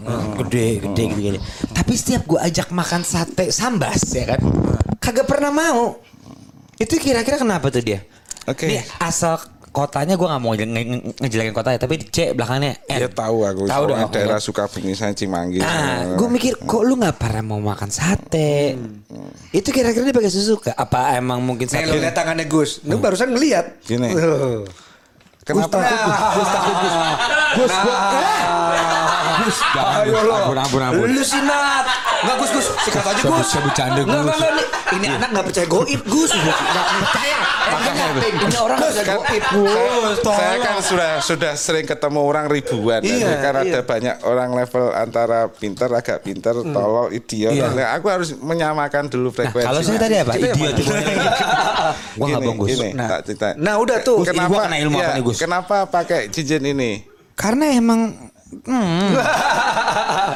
[0.46, 1.40] Gede, gede, gede, gede.
[1.74, 4.40] Tapi setiap gua ajak makan sate sambas ya kan,
[5.00, 5.98] kagak pernah mau.
[6.76, 8.04] Itu kira-kira kenapa tuh dia?
[8.46, 8.68] Oke.
[8.68, 9.42] Nih asal
[9.76, 12.98] kotanya gue nggak mau nge- nge- ngejelekin kotanya, tapi C belakangnya N.
[12.98, 13.68] Ya tahu aku.
[13.68, 14.08] Tahu dong.
[14.08, 15.60] daerah Sukabumi saya Cimanggis.
[15.60, 18.80] Nah, gue mikir kok lu nggak pernah mau makan sate?
[19.52, 20.72] Itu kira-kira dia pakai susu kah?
[20.74, 21.86] Apa emang mungkin Nih sate?
[21.86, 22.80] lo lihat tangannya Gus.
[22.82, 23.84] Lu barusan ngelihat.
[23.84, 24.10] Gini.
[24.10, 24.64] Tuh.
[25.44, 25.78] Kenapa?
[26.34, 26.96] Gus takut Gus.
[27.54, 27.98] Gus gua.
[29.36, 30.24] Gus, jangan, Ayo Gus.
[30.24, 30.34] lo.
[30.34, 31.08] Ampun, ampun, ampun.
[31.12, 31.86] Lu sih Nat.
[32.18, 33.46] Enggak Gus Gus, sikat aja Gus.
[33.46, 34.08] saya bercanda, Gus.
[34.08, 34.66] nggak, nggak, nih.
[34.96, 36.32] Ini anak enggak percaya goib Gus.
[36.32, 36.58] Enggak
[36.96, 37.38] percaya.
[37.66, 40.18] Makanya ini orang enggak percaya goib Gus.
[40.24, 43.02] Saya kan sudah sudah sering ketemu orang ribuan.
[43.02, 43.64] Iya, Jadi kan iya.
[43.66, 47.52] ada banyak orang level antara pinter, agak pinter, tolol, idiot.
[47.52, 47.70] Iya.
[47.70, 49.66] Nah, aku harus menyamakan dulu Nah, frekuensi.
[49.66, 50.32] kalau saya tadi apa?
[50.34, 50.76] Idiot.
[50.76, 52.68] Gue nggak Gini, bungkus.
[52.72, 53.08] gini, Nah.
[53.08, 53.48] tak cerita.
[53.56, 54.18] Nah, udah tuh.
[54.22, 55.38] Gus, ini gua kena ilmu apa nih, Gus?
[55.38, 56.92] Kenapa pakai cincin ini?
[57.36, 59.08] Karena emang hmm,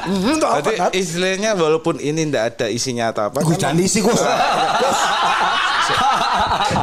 [0.02, 0.92] Hmm, tuh apa Jadi Nat?
[0.94, 3.40] istilahnya walaupun ini tidak ada isinya atau apa.
[3.40, 4.20] Gus kan- jangan diisi Gus.
[4.20, 5.00] Gus.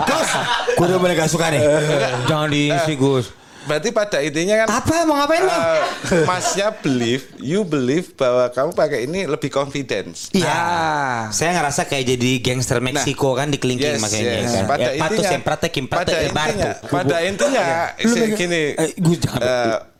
[0.04, 0.30] Gus.
[0.74, 1.60] Gue udah mulai gak suka nih.
[2.24, 3.26] Jangan diisi Gus.
[3.66, 5.82] Berarti pada intinya kan Apa mau ngapain eh,
[6.22, 10.30] masnya believe, you believe bahwa kamu pakai ini lebih confidence.
[10.30, 10.46] Iya.
[10.46, 11.20] Ah.
[11.28, 14.52] Saya ngerasa kayak jadi gangster Meksiko kan di kelingking Yes, makanya yes.
[14.52, 14.64] kan.
[14.66, 16.54] Pada ya, intinya, semprate kimprate pada e bartu.
[16.54, 17.66] intinya, pada intinya,
[17.98, 19.48] Lu se- megang- gini, eh, Gus jangan, eh,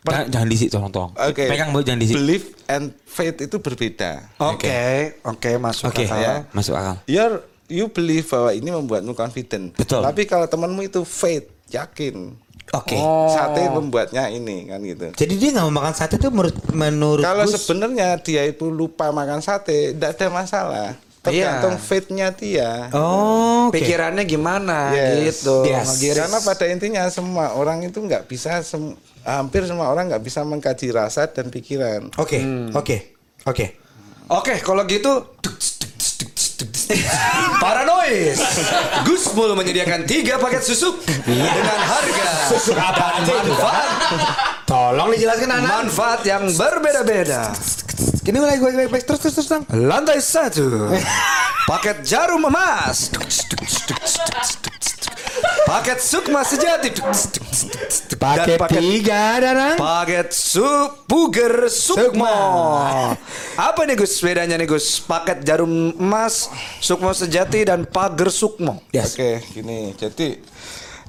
[0.01, 1.13] per- jangan, jangan diisi tolong tolong.
[1.13, 1.45] Oke.
[1.45, 2.15] Pegang bu jangan diisi.
[2.15, 4.31] Belief and faith itu berbeda.
[4.39, 6.07] Oke, oke masuk akal.
[6.17, 6.35] ya.
[6.51, 7.03] masuk akal.
[7.05, 9.75] You're, you believe bahwa ini membuatmu confident.
[9.75, 10.07] Betul.
[10.07, 12.39] Tapi kalau temanmu itu faith, yakin.
[12.69, 12.97] Oke.
[12.97, 13.31] Oh.
[13.31, 15.15] Sate membuatnya ini kan gitu.
[15.15, 19.39] Jadi dia nggak mau makan sate itu menurut menurut Kalau sebenarnya dia itu lupa makan
[19.39, 20.89] sate, tidak ada masalah.
[21.23, 21.83] Tergantung Iya.
[21.85, 22.71] faith-nya dia.
[22.91, 23.75] Oh, oke.
[23.75, 25.43] Pikirannya gimana Yes.
[25.43, 25.63] gitu.
[25.63, 25.87] Yes.
[25.89, 26.19] Ngegiris.
[26.21, 30.91] Karena pada intinya semua orang itu nggak bisa sem- hampir semua orang nggak bisa mengkaji
[30.91, 32.15] rasa dan pikiran.
[32.15, 32.71] Oke, Hmm.
[32.73, 32.97] oke,
[33.43, 33.67] oke.
[34.29, 35.11] Oke, kalau gitu
[37.59, 37.96] Paranoid
[39.03, 42.31] Gus Mul menyediakan tiga paket susuk dengan harga
[42.87, 43.91] dan manfaat
[44.67, 45.71] Tolong dijelaskan anak.
[45.91, 47.51] manfaat yang berbeda-beda.
[48.27, 49.51] Ini mulai gue baik terus terus terus.
[49.75, 50.91] Lantai satu
[51.67, 53.11] paket jarum emas.
[55.67, 56.95] Paket sukma sejati.
[56.95, 57.03] Dan
[58.17, 59.75] Pakai tiga darang.
[59.75, 62.31] Paket sup puger sukmo.
[63.59, 65.03] Apa nih Gus bedanya nih Gus?
[65.03, 66.47] Paket jarum emas,
[66.79, 68.79] sukmo sejati dan pager sukmo.
[68.95, 69.19] Yes.
[69.19, 69.91] Oke, gini.
[69.99, 70.39] Jadi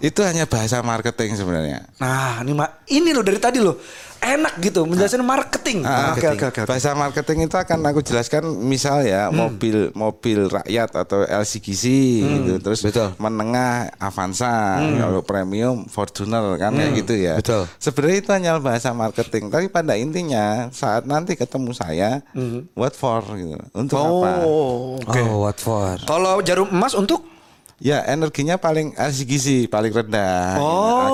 [0.01, 1.85] itu hanya bahasa marketing sebenarnya.
[2.01, 2.53] Nah, ini
[2.89, 3.77] ini loh dari tadi loh.
[4.17, 5.85] Enak gitu menjelaskan marketing.
[5.85, 6.61] Ah, Oke oke oke.
[6.65, 6.69] oke.
[6.69, 11.83] Bahasa marketing itu akan aku jelaskan misal ya mobil mobil rakyat atau LCGC
[12.25, 12.81] gitu terus
[13.17, 17.33] menengah Avanza kalau premium Fortuner kan kayak gitu ya.
[17.39, 17.69] Betul.
[17.77, 22.19] Sebenarnya itu hanya bahasa marketing tapi pada intinya saat nanti ketemu saya
[22.73, 23.57] what for gitu.
[23.73, 24.31] Untuk apa?
[24.43, 25.19] Oh, oke.
[25.23, 25.97] Oh, what for?
[26.03, 27.23] Kalau jarum emas untuk
[27.77, 31.05] Ya energinya paling LCGC paling rendah Oh.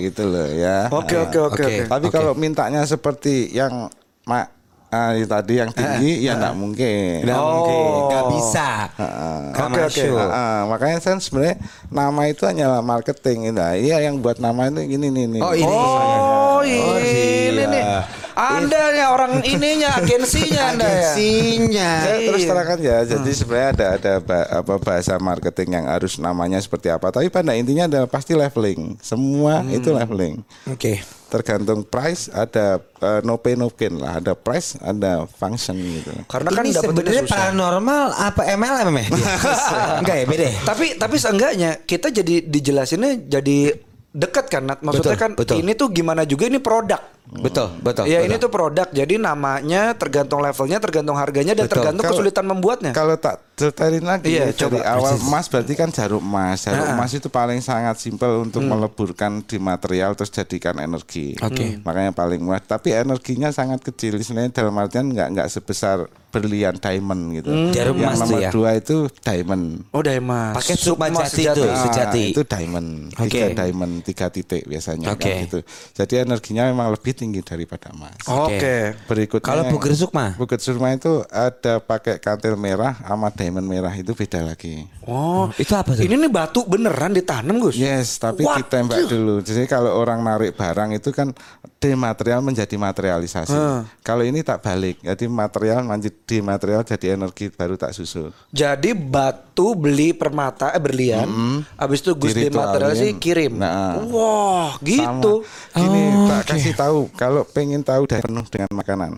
[0.00, 0.88] Gitu loh ya.
[0.88, 1.28] Oke Ah.
[1.28, 1.64] oke oke.
[1.86, 2.14] Tapi Oke.
[2.14, 3.92] kalau mintanya seperti yang
[4.24, 4.48] mak
[4.90, 7.22] ah, itu tadi yang tinggi ya enggak mungkin.
[7.22, 8.08] Nggak mungkin, Oh.
[8.08, 8.68] nggak bisa.
[8.90, 10.26] Nggak Oke, oke.
[10.66, 11.56] makanya kan sebenarnya
[11.88, 15.40] nama itu hanyalah marketing nah, iya yang buat nama itu gini nih nih.
[15.40, 15.68] Oh, ini.
[15.70, 16.58] Oh,
[17.60, 17.74] ini gila.
[17.76, 17.84] nih.
[18.32, 20.92] Anda ya orang ininya agensinya Anda ya.
[21.12, 21.90] Agensinya.
[22.00, 22.48] Saya terus Iya.
[22.48, 24.12] terangkan ya, jadi sebenarnya ada ada
[24.56, 27.10] apa bahasa marketing yang harus namanya seperti apa.
[27.10, 28.96] Tapi pada intinya adalah pasti leveling.
[28.98, 30.40] Semua itu leveling.
[30.66, 31.04] Oke.
[31.30, 34.18] Tergantung price ada eh, no pay no gain lah.
[34.18, 36.10] Ada price, ada function gitu.
[36.26, 39.06] Karena kan ini sebenarnya paranormal apa MLM ya?
[40.02, 40.44] Enggak ya beda.
[40.48, 40.54] ya?
[40.64, 43.58] Tapi tapi seenggaknya kita jadi dijelasinnya jadi
[44.10, 44.82] dekat kan Nat.
[44.82, 45.56] Maksudnya Betul, kan betul.
[45.62, 46.98] ini tuh gimana juga ini produk.
[47.30, 48.10] Betul, betul.
[48.10, 48.26] ya betul.
[48.26, 48.86] ini tuh produk.
[48.90, 51.78] Jadi namanya tergantung levelnya, tergantung harganya dan Betul.
[51.78, 52.90] tergantung Kalau- kesulitan membuatnya.
[52.90, 54.76] Kalau tak ceritain lagi Iya, ya, dari coba.
[54.82, 56.66] awal emas berarti kan jarum emas.
[56.66, 56.96] Jarum Nah.
[56.98, 61.38] emas itu paling sangat simpel untuk meleburkan di material terus jadikan energi.
[61.38, 61.78] Oke.
[61.86, 62.58] Makanya paling murah.
[62.58, 64.18] Tapi energinya sangat kecil.
[64.18, 67.50] Istilahnya dalam artian nggak nggak sebesar berlian diamond gitu.
[67.74, 68.50] Jarum Yang nomor ya?
[68.54, 69.84] dua itu diamond.
[69.90, 70.54] Oh, Mas.
[70.62, 71.62] Pakai sukma jati itu.
[71.66, 72.24] Ah, sejati.
[72.32, 72.88] itu diamond,
[73.18, 73.26] Oke.
[73.28, 75.26] tiga diamond, tiga titik biasanya Oke.
[75.26, 75.58] kan gitu.
[75.98, 78.14] Jadi energinya memang lebih tinggi daripada emas.
[78.30, 78.94] Oke.
[79.10, 80.38] Berikutnya Kalau buger sukma?
[80.38, 84.86] Buger sukma itu ada pakai kantil merah sama diamond merah itu beda lagi.
[85.10, 86.06] Oh, Itu apa tuh?
[86.06, 87.74] Ini nih batu beneran ditanam, Gus.
[87.74, 88.62] Yes, tapi Waduh.
[88.62, 89.34] ditembak dulu.
[89.42, 91.34] Jadi kalau orang narik barang itu kan
[91.80, 93.56] dematerial menjadi materialisasi.
[94.04, 95.00] Kalau ini tak balik.
[95.00, 98.30] Jadi material menjadi dematerial jadi energi baru tak susul.
[98.48, 101.26] Jadi batu beli permata eh berlian,
[101.74, 102.54] habis itu Gus Diritualin.
[102.54, 103.52] dematerialisasi kirim.
[103.56, 103.98] Nah.
[104.06, 105.42] Wah, gitu.
[105.42, 105.76] Sama.
[105.76, 106.50] Gini Oh, tak oke.
[106.52, 109.12] kasih tahu kalau pengen tahu dan penuh dengan makanan.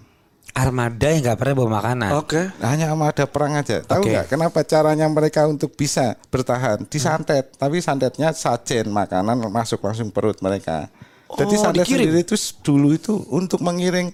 [0.52, 2.10] armada yang nggak pernah bawa makanan.
[2.12, 2.42] Oke.
[2.60, 3.80] Hanya sama ada perang aja.
[3.80, 6.84] Tahu nggak kenapa caranya mereka untuk bisa bertahan?
[6.84, 10.92] Disantet, tapi santetnya sajen makanan masuk langsung perut mereka.
[11.32, 12.04] Jadi Oh, santet dikirim?
[12.04, 14.12] sendiri itu dulu itu untuk mengiring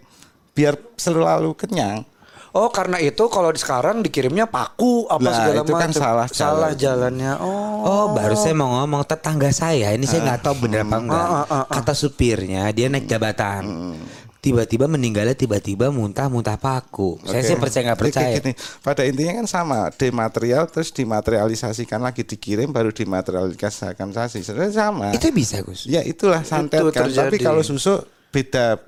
[0.55, 2.07] biar selalu kenyang.
[2.57, 6.01] Oh karena itu kalau di sekarang dikirimnya paku apa Lah, segala itu kan macam.
[6.01, 7.13] salah salah jalan.
[7.13, 7.33] jalannya.
[7.45, 7.57] Oh.
[7.79, 11.19] Oh, baru saya mau ngomong tetangga saya ini saya nggak tahu benar apa enggak.
[11.21, 11.75] Ah, ah, ah, ah.
[11.77, 13.95] Kata supirnya dia naik jabatan.
[14.39, 17.19] Tiba-tiba meninggalnya tiba-tiba muntah-muntah paku.
[17.27, 17.49] Saya Oke.
[17.51, 18.37] sih percaya nggak percaya.
[18.39, 18.55] gini,
[18.87, 24.47] pada intinya kan sama, dematerial terus dimaterialisasikan lagi dikirim baru dimaterialisasikan sasi.
[24.47, 25.11] Sebenarnya sama.
[25.11, 25.91] Itu bisa Gus.
[25.91, 27.11] Ya itulah santet Itu kan.
[27.11, 27.99] Tapi kalau susu
[28.31, 28.79] beda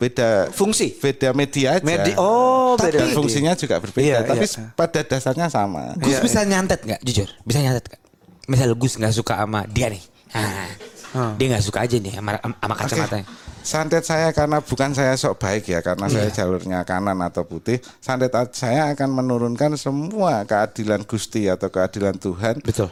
[0.00, 0.96] beda Fungsi?
[0.96, 1.84] beda media aja.
[1.84, 4.00] Medi- oh, tapi beda fungsinya juga berbeda.
[4.00, 4.72] Iya, tapi iya.
[4.72, 5.92] pada dasarnya sama.
[6.00, 7.00] Gus Iya, bisa nyantet nggak?
[7.04, 8.00] Jujur, bisa nyantet nggak?
[8.48, 10.02] Misal Gus nggak suka sama dia nih.
[10.32, 13.26] Ah, Dia nggak suka aja nih sama, sama kacamatanya.
[13.60, 17.76] Santet saya karena bukan saya sok baik ya karena saya jalurnya kanan atau putih.
[18.00, 22.88] Santet saya akan menurunkan semua keadilan Gusti atau keadilan Tuhan Betul.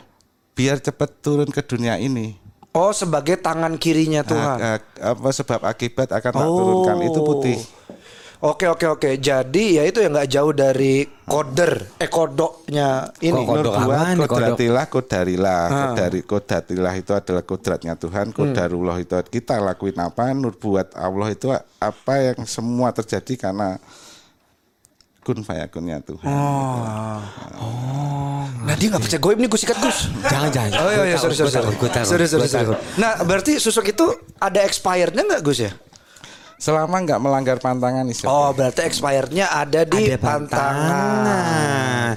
[0.53, 2.37] biar cepat turun ke dunia ini.
[2.71, 4.57] Oh sebagai tangan kirinya Tuhan.
[4.61, 6.55] A- a- apa sebab akibat akan tak Oh.
[6.55, 7.59] turunkan itu putih.
[8.39, 9.11] Oke oke oke.
[9.19, 13.43] Jadi ya itu yang nggak jauh dari koder, eh kodoknya ini.
[13.43, 14.31] Kodok kodok?
[14.31, 15.75] kodratilah kodarilah Ah.
[15.91, 21.51] kodari kodatilah itu adalah kodratnya Tuhan kodarullah itu kita lakuin apa nur buat Allah itu
[21.83, 23.83] apa yang semua terjadi karena
[25.29, 27.21] kun fayakunnya Tuhan Oh.
[28.65, 29.99] Nah dia nggak percaya goib nih Gus ikat Gus.
[30.25, 30.71] Jangan jangan.
[30.81, 31.73] Oh iya, iya sorry sorry sorry.
[31.77, 32.77] gua takut, Sorry sorry sorry.
[32.97, 34.05] Nah berarti susuk itu
[34.37, 35.73] ada expirednya nggak Gus ya?
[36.59, 40.91] selama nggak melanggar pantangan itu Oh berarti expirednya ada di Ada pantangan.
[40.91, 42.13] pantangan.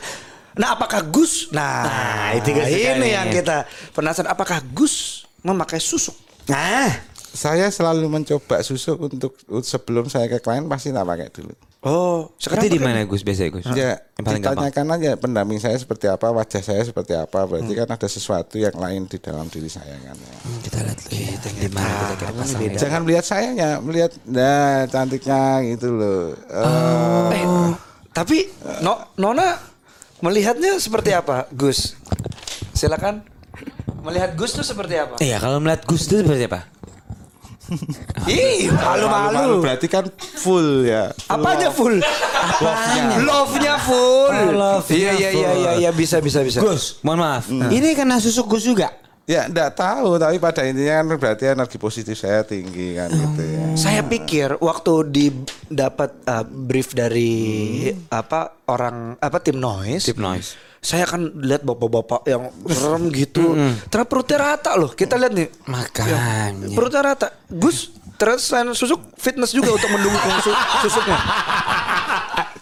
[0.58, 1.54] Nah apakah Gus?
[1.54, 4.34] Nah, Nah, itu ini yang kita penasaran.
[4.34, 6.18] Apakah Gus memakai susuk?
[6.50, 6.90] Nah,
[7.32, 12.68] saya selalu mencoba susuk untuk sebelum saya ke klien pasti tak pakai dulu Oh itu
[12.68, 13.66] di mana Gus biasanya Gus?
[13.74, 14.70] Ya, Yang paling gampang.
[14.70, 17.50] ditanyakan aja pendamping saya seperti apa, wajah saya seperti apa.
[17.50, 20.14] Berarti kan ada sesuatu yang lain di dalam diri saya kan.
[20.14, 20.34] ya.
[20.62, 22.78] Kita lihat dulu ya, di mana kita kira pasangnya.
[22.78, 26.38] Jangan melihat sayanya, melihat nah cantiknya gitu loh.
[26.38, 27.74] Eh, Eh,
[28.14, 28.46] tapi
[28.86, 29.58] no, Nona
[30.22, 31.98] melihatnya seperti apa, Gus?
[32.78, 33.26] Silakan.
[34.02, 35.18] Melihat Gus tuh seperti apa?
[35.18, 36.70] Iya, kalau melihat Gus itu seperti apa?
[38.28, 39.64] Ih, malu-malu.
[39.64, 41.12] Berarti kan full ya.
[41.32, 42.00] Apanya full?
[42.60, 43.04] Love-nya.
[43.30, 44.28] Love-nya full.
[44.28, 46.60] Oh, love-nya Iya iya iya iya iya bisa bisa bisa.
[46.60, 47.48] Gus, mohon maaf.
[47.48, 48.92] Ini kena susuk Gus juga.
[49.30, 53.64] Ya enggak tahu, tapi pada intinya kan berarti energi positif saya tinggi kan gitu ya.
[53.78, 55.26] Saya pikir waktu di
[55.72, 60.10] dapat uh, brief dari apa orang apa tim noise.
[60.10, 60.71] Tip noise.
[60.82, 63.54] Saya kan lihat bapak-bapak yang serem gitu.
[63.86, 64.90] Ternyata perutnya rata loh.
[64.90, 65.48] Kita lihat nih.
[65.70, 66.18] Makanya.
[66.74, 67.28] Perutnya rata.
[67.48, 71.22] Gus, terus selain susuk fitness juga untuk mendukung su- susuknya.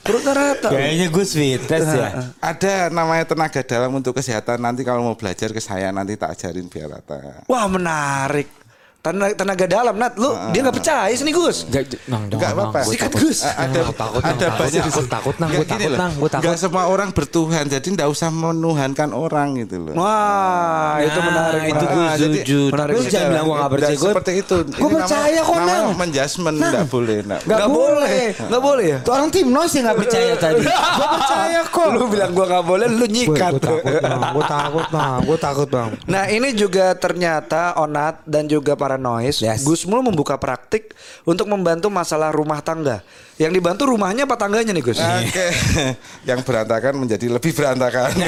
[0.03, 0.67] Perutnya rata.
[0.67, 2.09] Kayaknya Gus fitness ya.
[2.43, 4.59] Ada namanya tenaga dalam untuk kesehatan.
[4.59, 7.47] Nanti kalau mau belajar ke saya nanti tak ajarin biar rata.
[7.47, 8.58] Wah menarik.
[8.99, 11.63] Tenaga, tenaga dalam Nat, lu dia nggak percaya sini Gus.
[11.63, 12.83] Enggak, nang, Enggak apa-apa.
[12.83, 13.39] Sikat Gus.
[13.41, 16.27] A- Ada Nang, takut, nang, ada takut, banyak takut, takut, nang, gini takut, nang, gua
[16.27, 16.43] takut.
[16.43, 19.95] Enggak semua orang bertuhan, jadi enggak usah menuhankan orang gitu loh.
[19.95, 21.61] Wah, itu Nah, menarik.
[21.63, 21.87] itu menarik.
[21.89, 22.59] gue Ah, jadi- setuju.
[22.69, 22.91] menarik.
[22.91, 23.87] Lu jangan bilang gue gak percaya.
[23.89, 24.57] Enggak seperti itu.
[24.59, 25.85] Gue Ini percaya kok, Nang.
[25.95, 27.41] menjudgment enggak boleh, enggak.
[27.47, 28.97] Nggak boleh, nggak boleh ya.
[28.99, 30.63] Tuh orang tim noise yang gak percaya tadi.
[30.67, 31.87] Gue percaya kok.
[31.89, 33.51] Lu bilang gua nggak boleh, lu nyikat.
[33.55, 35.89] Gue takut bang, gue takut bang, gue takut bang.
[36.03, 39.61] Nah ini juga ternyata Onat dan juga para noise Yes.
[39.67, 40.95] Gus Mul membuka praktik
[41.27, 43.03] untuk membantu masalah rumah tangga.
[43.39, 44.99] Yang dibantu rumahnya apa tangganya nih Gus?
[44.99, 45.47] Oke,
[46.29, 48.11] yang berantakan menjadi lebih berantakan.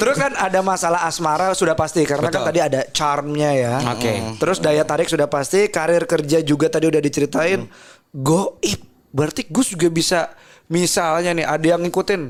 [0.00, 2.48] Terus kan ada masalah asmara sudah pasti Karena kan Betul.
[2.52, 3.74] tadi ada charmnya ya.
[3.92, 4.36] Oke.
[4.40, 7.68] Terus daya tarik sudah pasti Karir kerja juga tadi udah diceritain.
[8.12, 8.80] Goib.
[9.12, 10.32] Berarti Gus juga bisa
[10.72, 12.22] Misalnya nih ada yang ngikutin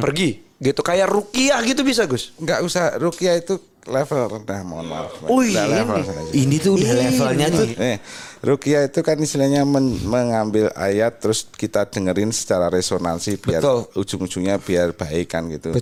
[0.00, 2.36] Pergi gitu Kayak rukiah gitu bisa Gus?
[2.36, 3.56] Enggak usah rukiah itu
[3.90, 5.10] level rendah, mohon maaf.
[5.26, 5.58] Oh, ini.
[5.58, 5.98] level.
[6.30, 7.00] Ini tuh udah Ini.
[7.04, 7.66] levelnya tuh.
[7.74, 7.98] Eh,
[8.40, 13.90] rukiah itu kan istilahnya men- mengambil ayat terus kita dengerin secara resonansi biar Betul.
[13.92, 15.74] ujung-ujungnya biar baik kan gitu.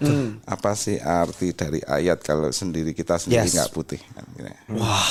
[0.43, 3.55] Apa sih arti dari ayat kalau sendiri kita sendiri Yes.
[3.55, 4.49] nggak putih kan gitu.
[4.75, 5.07] Wah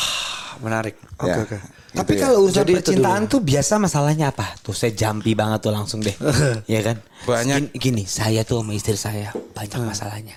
[0.58, 1.38] menarik Oke Ya.
[1.38, 1.58] oke
[1.88, 2.26] Tapi Gitu ya.
[2.26, 4.54] kalau urusan Jadi percintaan tuh biasa masalahnya apa?
[4.60, 6.14] Tuh saya jampi banget tuh langsung deh.
[6.70, 6.98] ya kan?
[7.26, 7.74] Banyak.
[7.74, 10.36] Gini, gini, saya tuh sama istri saya banyak masalahnya.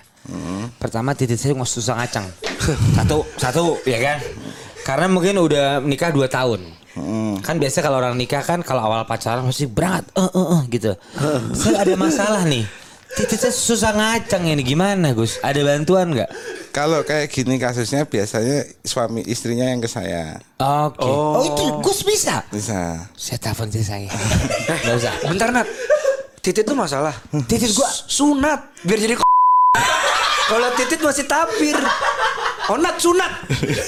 [0.77, 2.27] Pertama titik saya nggak susah ngacang.
[2.97, 4.17] satu, satu, ya kan?
[4.81, 6.61] Karena mungkin udah nikah 2 tahun.
[7.41, 10.91] Kan biasa kalau orang nikah kan kalau awal pacaran mesti berangkat, eh eh eh gitu.
[11.55, 12.67] saya ada masalah nih.
[13.11, 15.35] Titik saya susah ngacang ini gimana Gus?
[15.43, 16.31] Ada bantuan nggak?
[16.71, 20.39] Kalau kayak gini kasusnya biasanya suami istrinya yang ke saya.
[20.55, 21.03] Oke.
[21.03, 21.43] Oh.
[21.43, 22.39] itu Gus bisa.
[22.47, 23.11] Bisa.
[23.11, 24.07] Saya telepon istri saya.
[24.87, 25.13] Gak usah.
[25.27, 25.67] Bentar Nat.
[26.39, 27.11] Titit tuh masalah.
[27.51, 29.15] Titit gua sunat biar jadi
[30.51, 31.79] Kalau titit masih tapir.
[32.77, 33.31] Nat sunat.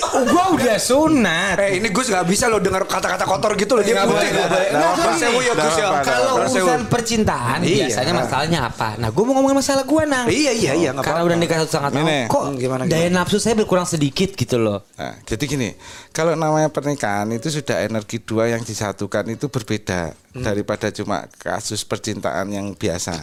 [0.09, 1.55] Oh, gua udah sunat.
[1.59, 4.29] Eh ini Gus nggak bisa lo dengar kata-kata kotor gitu loh dia Nggak putih.
[4.31, 4.67] boleh.
[4.73, 4.91] Nah,
[5.39, 5.87] ya Gus ya.
[6.01, 7.87] Kalau urusan percintaan Iya.
[7.87, 8.89] biasanya masalahnya apa?
[8.97, 10.25] Nah, gue mau ngomongin masalah gue nang.
[10.25, 13.55] Iya iya iya Karena udah nikah satu setengah tahun, kok Hmm, gimana, daya nafsu saya
[13.55, 14.83] berkurang sedikit gitu loh.
[14.95, 15.69] Nah, jadi gini,
[16.09, 22.49] kalau namanya pernikahan itu sudah energi dua yang disatukan itu berbeda daripada cuma kasus percintaan
[22.49, 23.21] yang biasa.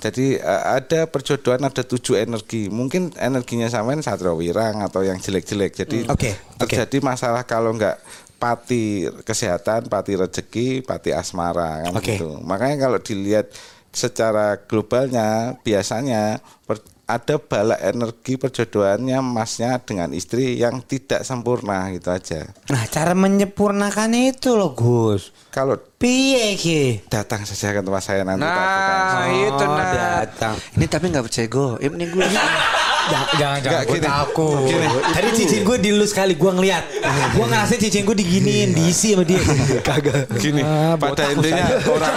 [0.00, 2.66] Jadi eh, ada perjodohan ada tujuh energi.
[2.66, 5.72] Mungkin energinya samain satria wirang atau yang jelek-jelek.
[5.76, 6.66] Jadi Oke, oke.
[6.66, 7.98] terjadi masalah kalau nggak
[8.34, 12.18] pati kesehatan, pati rezeki, pati asmara kan Oke.
[12.18, 12.40] gitu.
[12.40, 13.48] Makanya kalau dilihat
[13.88, 22.08] secara globalnya biasanya per- ada bala energi perjodohannya masnya dengan istri yang tidak sempurna gitu
[22.08, 22.48] aja.
[22.72, 25.28] Nah, cara menyempurnakannya itu loh, Gus.
[25.52, 27.04] Kalau Piye ki?
[27.06, 28.40] datang saja ke tempat saya nanti.
[28.40, 29.92] Nah itu Oh, Nat.
[29.92, 30.56] datang.
[30.74, 31.68] Ini tapi nggak percaya gue.
[31.82, 32.24] Ini gue.
[33.04, 34.64] Jangan, jangan, gue takut.
[35.12, 36.84] Tadi cincin gue dilus sekali, gue ngeliat.
[37.34, 39.40] gue ngerasain cincin gue diginiin, diisi sama dia.
[39.84, 40.28] Kagak.
[40.40, 42.14] Gini, Ah, pada intinya orang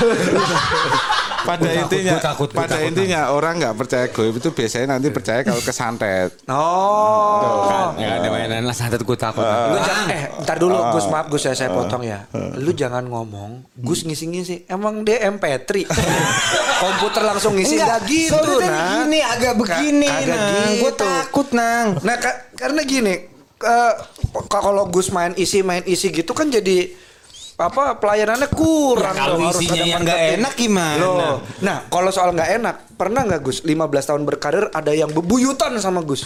[1.50, 2.86] pada Gua takut, intinya gua takut, pada takut.
[2.86, 6.30] intinya orang nggak percaya goib itu biasanya nanti percaya kalau kesantet.
[6.46, 7.90] Oh.
[7.98, 9.42] Ya ada mainan lah santet gue takut.
[9.42, 12.30] Lu jangan eh ntar dulu Gus maaf Gus ya saya potong ya.
[12.54, 14.70] Lu jangan ngomong Gus ngisi-ngisi.
[14.70, 15.90] Emang dia MP3.
[16.82, 19.04] Komputer langsung ngisi enggak gitu nah.
[19.04, 20.70] gini agak begini Ka- kagak nang.
[20.78, 21.02] Gue gitu.
[21.02, 21.86] takut nang.
[22.00, 23.14] Nah, ka- karena gini,
[23.60, 23.92] eh,
[24.48, 26.88] kalau Gus main isi main isi gitu kan jadi
[27.60, 30.96] apa pelayanannya kurang Ya, kalau dong, harus isinya ada yang nggak enak gimana?
[30.98, 31.36] Loh.
[31.60, 36.00] Nah, kalau soal nggak enak, pernah nggak Gus 15 tahun berkarir ada yang bebuyutan sama
[36.00, 36.24] Gus?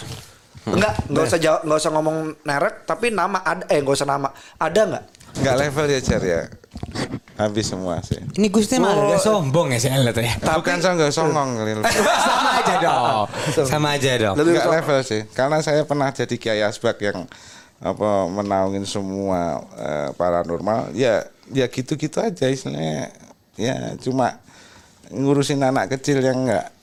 [0.65, 4.31] Enggak, nggak usah jawab, nggak usah ngomong merek, tapi nama ada eh nggak usah nama.
[4.55, 5.03] Ada nggak?
[5.35, 6.41] Nggak level ya Jar ya.
[7.35, 8.15] Habis semua sih.
[8.33, 9.05] Ini Gusti mah Oh.
[9.05, 10.39] agak sombong ya saya lihat ya.
[10.55, 11.49] Bukan songong songong.
[12.23, 13.27] Sama aja dong.
[13.61, 14.35] Sama aja dong.
[14.35, 15.21] Lebih Nggak sok- level sih.
[15.29, 17.27] Karena saya pernah jadi kiai asbak yang
[17.83, 20.95] apa menaungin semua eh, paranormal.
[20.95, 23.11] Ya ya gitu-gitu aja istilahnya.
[23.55, 24.39] Ya cuma
[25.11, 26.75] ngurusin anak kecil yang enggak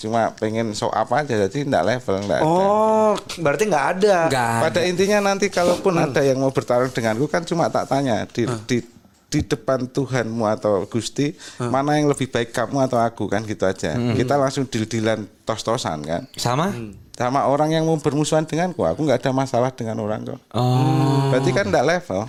[0.00, 2.48] cuma pengen show apa aja jadi enggak level enggak ada.
[2.48, 4.16] Oh, berarti nggak ada.
[4.32, 4.60] Enggak.
[4.64, 8.80] Pada intinya nanti kalaupun ada yang mau bertarung denganku kan cuma tak tanya di di
[9.28, 13.92] di depan Tuhanmu atau Gusti mana yang lebih baik kamu atau aku kan gitu aja.
[13.92, 16.22] Kita langsung deal-dealan tos-tosan kan.
[16.38, 16.72] Sama?
[17.14, 20.40] Sama orang yang mau bermusuhan denganku, aku nggak ada masalah dengan orang kok.
[20.50, 21.30] Oh.
[21.30, 22.26] Berarti kan enggak level.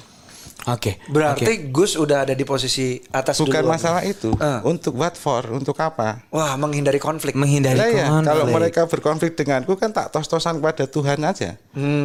[0.65, 0.97] Oke.
[1.05, 3.77] Berarti Gus udah ada di posisi atas Bukan duluan.
[3.77, 4.33] masalah itu.
[4.37, 4.59] Ah.
[4.61, 5.45] Untuk what for?
[5.47, 6.25] Untuk apa?
[6.27, 7.33] Wah, menghindari konflik.
[7.33, 8.25] Menghindari ya, konflik.
[8.25, 11.53] kalau mereka berkonflik denganku kan tak tos-tosan kepada Tuhan aja.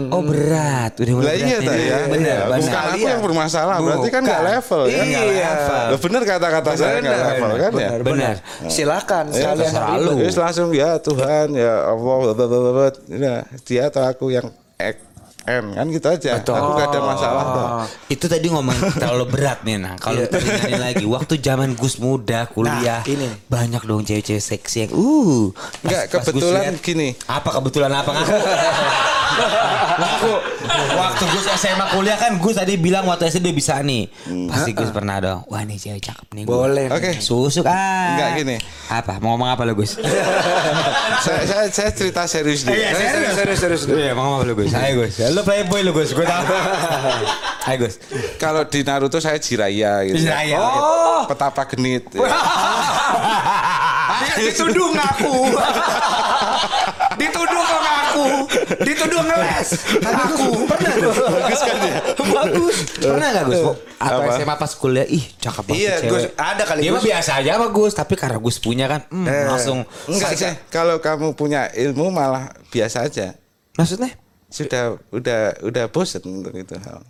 [0.08, 1.86] Oh berat, udah mulai Lah iya berat tak nih.
[1.86, 1.98] ya.
[2.04, 2.60] Bener, Iya, bener.
[2.60, 3.08] Bukan aku Iya.
[3.08, 4.52] yang bermasalah, berarti kan nggak Bukan.
[4.52, 5.02] level ya.
[5.02, 5.50] Iya.
[5.88, 7.88] Loh, bener kata-kata saya nggak Benar, level kan ya.
[7.90, 8.34] benar, Benar.
[8.66, 10.12] Silakan Ya, sekalian terserah hari lu.
[10.12, 10.20] itu.
[10.20, 12.18] Terus langsung ya Tuhan ya Allah
[13.08, 14.46] ya, dia atau aku yang
[15.52, 16.30] N kan gitu aja.
[16.38, 17.68] Aku gak ada masalah kok.
[18.08, 19.94] Itu tadi ngomongin terlalu berat nih nah.
[19.96, 23.28] Kalau kita ingatin lagi waktu zaman Gus muda kuliah, Nah, ini.
[23.46, 25.50] banyak dong cewek-cewek seksi yang uh.
[25.82, 27.08] Enggak, kebetulan lihat- gini.
[27.26, 28.30] Apa kebetulan apa ngaku?
[30.00, 30.32] ngaku.
[30.90, 34.06] Waktu Gus SMA kuliah kan Gus tadi bilang waktu SD dia bisa nih.
[34.46, 35.40] Pasti Gus pernah dong.
[35.46, 36.42] Wah nih cewek cakep nih.
[36.44, 36.52] Gus.
[36.52, 36.86] Boleh.
[36.88, 37.10] Oke.
[37.18, 38.14] Susuk ah.
[38.14, 38.56] Enggak, gini.
[38.88, 39.18] Apa?
[39.18, 39.96] Mau ngomong apa lo Gus?
[41.24, 42.74] saya, saya, saya cerita serius dulu.
[42.74, 43.82] Eh, serius, serius, serius.
[43.86, 44.70] Iya, mau ngomong apa lo Gus?
[44.72, 45.14] Ayo Gus.
[45.30, 46.10] Lo playboy lo Gus.
[46.12, 46.44] Gue tahu.
[47.68, 47.94] Ayo Gus.
[48.36, 50.16] Kalau di Naruto saya Jiraya gitu.
[50.16, 51.28] Jiraiya, Oh.
[51.28, 52.08] Petapa genit.
[54.36, 55.34] Dituduh ngaku.
[57.20, 57.62] Dituduh
[58.10, 58.26] ngaku.
[58.82, 59.68] Dituduh ngeles.
[60.00, 60.48] Ngaku.
[60.66, 61.14] Pernah tuh.
[61.14, 61.96] Bagus kan ya?
[62.16, 62.76] Bagus.
[62.98, 63.60] Pernah gak Gus?
[64.00, 64.32] Atau Apa?
[64.34, 66.10] SMA pas kuliah, ih cakep banget Iya, cewek.
[66.10, 66.24] Gus.
[66.34, 69.44] Ada kali, Iya mah biasa aja apa Gus, tapi karena Gus punya kan, hmm, Eh.
[69.46, 69.78] langsung.
[70.06, 70.52] Enggak sih.
[70.68, 73.36] Kalau kamu punya ilmu malah biasa aja.
[73.76, 74.10] Maksudnya?
[74.50, 77.04] Sudah udah udah bosen untuk itu hal.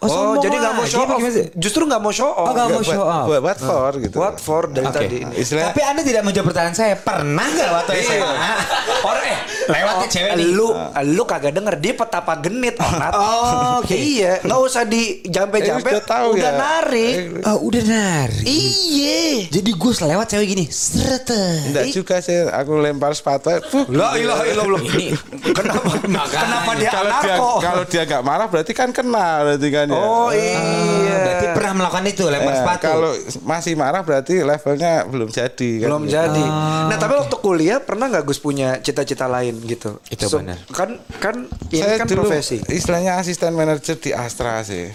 [0.00, 1.20] Oh, sombong jadi nggak mau show off.
[1.52, 2.48] Justru nggak mau show off.
[2.48, 3.26] Oh, nggak mau show off.
[3.28, 4.16] Buat what for gitu.
[4.16, 4.96] What for dari Oke.
[4.96, 5.18] tadi?
[5.36, 6.94] Istilahnya Tapi anda tidak menjawab pertanyaan saya.
[6.96, 8.04] Pernah nggak waktu Iya.
[8.08, 8.52] SMA?
[9.00, 10.46] Orang eh lewat ke cewek nih.
[10.50, 10.68] Lu
[11.06, 13.12] lu kagak denger dia petapa genit Onat.
[13.12, 13.92] Oh, oke.
[13.92, 15.84] Iya, nggak usah di jampe-jampe.
[15.84, 16.56] Eh, udah tahu udah ya.
[16.56, 17.14] narik.
[17.44, 18.44] Oh, udah nari.
[18.48, 19.20] Iya.
[19.52, 21.68] Jadi Gus lewat cewek gini, serete.
[21.68, 23.52] Enggak juga sih aku lempar sepatu.
[23.68, 23.84] Fuh.
[23.92, 24.80] La ilaha illallah.
[24.80, 25.12] Ini
[25.50, 25.92] Kenapa?
[26.24, 29.98] Kenapa dia kalau dia kalau dia nggak marah berarti kan kena berarti kan ya.
[29.98, 31.16] Oh Ah, iya.
[31.20, 32.84] berarti pernah melakukan itu lempar Eh, sepatu.
[32.84, 33.12] kalau
[33.42, 35.70] masih marah berarti levelnya belum jadi.
[35.76, 35.86] kan.
[35.86, 36.44] Belum jadi.
[36.86, 39.98] Nah, tapi waktu kuliah pernah nggak Gus punya cita-cita lain gitu?
[40.06, 40.56] Itu So- benar.
[40.68, 41.34] Kan kan
[41.68, 42.62] ini Saya kan dulu profesi.
[42.66, 44.88] istilahnya asisten manajer di Astra sih.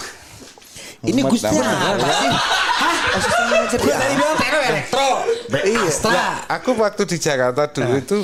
[1.01, 1.93] Ini Gusnya namanya.
[1.93, 2.31] apa sih?
[2.75, 2.97] Hah?
[3.13, 5.09] Asisten manajer Gue di Elektro.
[5.55, 5.81] Iya.
[5.85, 6.25] Astra.
[6.51, 8.17] Aku waktu di Jakarta dulu itu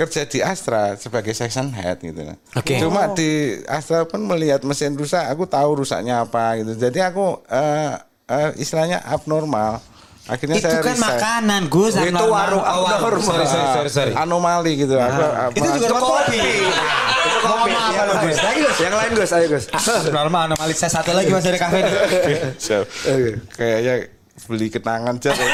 [0.00, 2.24] kerja di Astra sebagai section head gitu.
[2.56, 2.80] Oke.
[2.80, 6.72] Cuma di Astra pun melihat mesin rusak, aku tahu rusaknya apa gitu.
[6.74, 9.84] Jadi aku eh, eh, istilahnya abnormal.
[10.24, 11.10] Akhirnya Itu saya kan resign.
[11.10, 11.92] makanan, Gus.
[11.92, 12.30] Itu abnormal.
[12.30, 13.20] warung Oh, abnormal.
[13.24, 14.12] Sorry, sorry, sorry, sorry.
[14.14, 14.94] Anomali gitu.
[14.94, 16.38] Aku, apa- Itu juga kopi.
[16.38, 17.70] Itu kopi.
[17.74, 18.20] Lain.
[18.20, 18.38] Gus?
[18.38, 18.76] Lagi, Gus.
[18.78, 19.64] Yang lain Gus, ayo Gus.
[20.08, 21.80] Normal anomali saya satu lagi masih ada kafe.
[22.56, 22.86] So,
[23.58, 24.06] kayaknya
[24.46, 25.30] beli kenangan aja.
[25.36, 25.48] ya.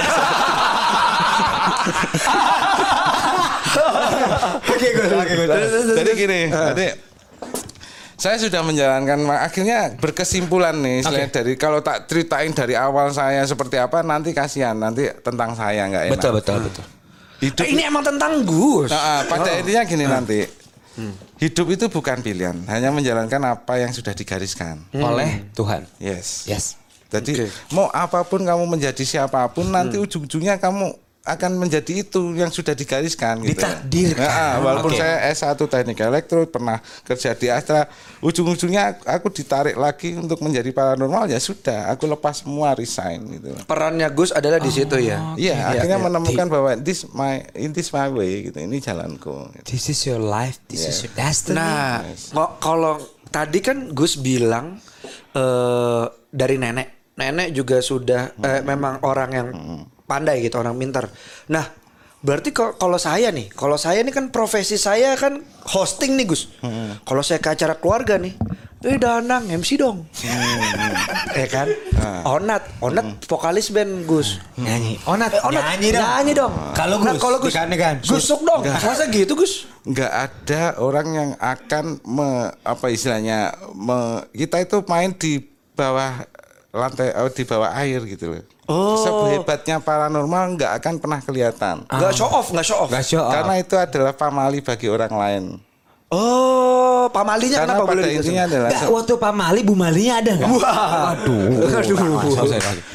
[4.87, 5.51] Oke, Gus.
[5.83, 5.95] Oke.
[5.97, 6.87] Jadi gini, jadi
[8.17, 13.77] saya sudah menjalankan akhirnya berkesimpulan nih selain dari kalau tak ceritain dari awal saya seperti
[13.77, 16.15] apa nanti kasihan nanti tentang saya nggak enak.
[16.17, 16.85] Betul, betul, betul.
[17.37, 18.89] Hidup Eh, ini emang tentang Gus.
[18.89, 19.61] Nah, ah, pada Oh.
[19.61, 20.41] intinya gini nanti.
[20.97, 21.13] Hmm.
[21.37, 24.81] Hidup itu bukan pilihan, hanya menjalankan apa yang sudah digariskan.
[24.97, 25.85] Oleh Tuhan.
[26.01, 26.49] Yes.
[26.49, 26.81] Yes.
[27.13, 27.47] Jadi Oke.
[27.71, 29.77] mau apa pun kamu menjadi siapa pun Hmm.
[29.77, 30.97] nanti ujung-ujungnya kamu
[31.27, 33.59] akan menjadi itu yang sudah digariskan gitu.
[33.59, 34.23] Ditakdirkan.
[34.23, 35.03] Ya, ah, walaupun Oke.
[35.03, 37.91] saya S1 Teknik Elektro pernah kerja di Astra,
[38.23, 43.59] ujung-ujungnya aku ditarik lagi untuk menjadi paranormal ya sudah, aku lepas semua resign gitu.
[43.67, 45.35] Perannya Gus adalah di situ ya.
[45.35, 48.63] Iya, akhirnya menemukan bahwa this my in this my way gitu.
[48.63, 49.51] Ini jalanku.
[49.51, 49.67] gitu.
[49.67, 51.59] This is your life, this is your destiny.
[51.59, 53.03] Nah, ngo- kalau
[53.35, 54.79] tadi kan Gus bilang
[55.35, 59.49] eh dari nenek, nenek juga sudah eh, memang orang yang
[60.07, 61.11] pandai gitu, orang pintar.
[61.47, 61.67] Nah,
[62.19, 66.49] berarti kalau saya nih, kalau saya ini kan profesi saya kan hosting nih Gus.
[67.03, 68.35] Kalau saya ke acara keluarga nih,
[68.81, 70.07] eh Danang MC dong,
[71.39, 71.69] ya kan?
[72.25, 74.39] Onat, Onat vokalis band Gus.
[74.57, 74.99] Nyanyi.
[75.05, 76.03] Onat, Eh, Onat, nyanyi dong.
[76.05, 76.53] nyanyi dong.
[76.73, 77.95] Kalau Nah, Gus, kalau Gus, ikan-ikan.
[78.01, 78.63] Gusuk dong.
[78.65, 79.67] Masa gitu Gus?
[79.83, 82.31] nggak ada orang yang akan me,
[82.61, 83.95] apa istilahnya me,
[84.33, 85.39] kita itu main di
[85.75, 86.27] bawah
[86.77, 88.45] lantai oh, di bawah air gitu loh.
[88.69, 89.01] Oh.
[89.01, 91.89] Sehebatnya paranormal nggak akan pernah kelihatan.
[91.89, 92.91] Nggak show off, nggak show off.
[92.93, 93.33] Gak show off.
[93.33, 95.45] Karena itu adalah pamali bagi orang lain.
[96.07, 100.31] Oh, pamalinya Karena kenapa pada boleh intinya adalah Nggak, waktu Pak Mali, Bu Malinya ada
[100.39, 100.51] nggak?
[100.55, 101.19] Wah.
[101.19, 101.67] Aduh.
[101.67, 102.35] Aduh.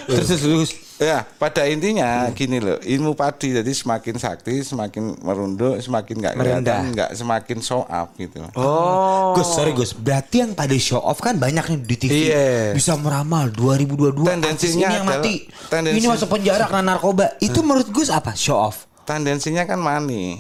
[0.07, 0.71] Terus, terus, terus.
[1.01, 6.81] ya pada intinya gini loh ilmu padi jadi semakin sakti semakin merunduk semakin nggak kelihatan
[6.93, 8.51] nggak semakin show up gitu loh.
[8.53, 9.33] Oh.
[9.33, 9.91] Gus, sorry Gus.
[9.91, 12.13] Berarti yang pada show off kan banyak nih di TV.
[12.29, 12.71] Iya.
[12.71, 15.33] Bisa meramal 2022 artis Tendensinya ini yang adalah- mati.
[15.67, 17.25] tendensi- Ini masuk penjara karena narkoba.
[17.41, 18.31] Itu menurut Gus apa?
[18.31, 18.87] Show off.
[19.01, 20.37] tendensinya kan money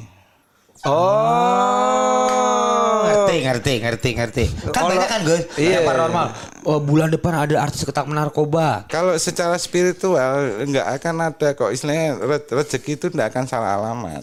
[0.81, 2.40] Oh.
[3.31, 4.73] Ngerti, ngerti, ngerti, ngerti.
[4.75, 5.41] Kan banyak kan Gus.
[5.55, 5.69] Iya.
[5.71, 5.79] Iya.
[5.87, 6.27] paranormal.
[6.61, 8.85] Oh, bulan depan ada artis ketangkep narkoba.
[8.85, 14.21] Kalau secara spiritual nggak akan ada kok istilahnya re- rezeki itu nggak akan salah alamat.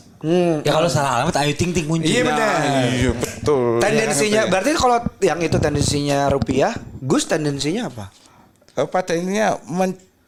[0.63, 2.07] Ya kalau salah alamat Ayu Ting Ting muncul.
[2.07, 2.55] Iya, benar.
[2.91, 3.79] Iya betul.
[3.81, 8.11] Tendensinya Ya, berarti kalau yang itu tendensinya rupiah, Gus tendensinya apa?
[8.79, 9.59] Eh, pada intinya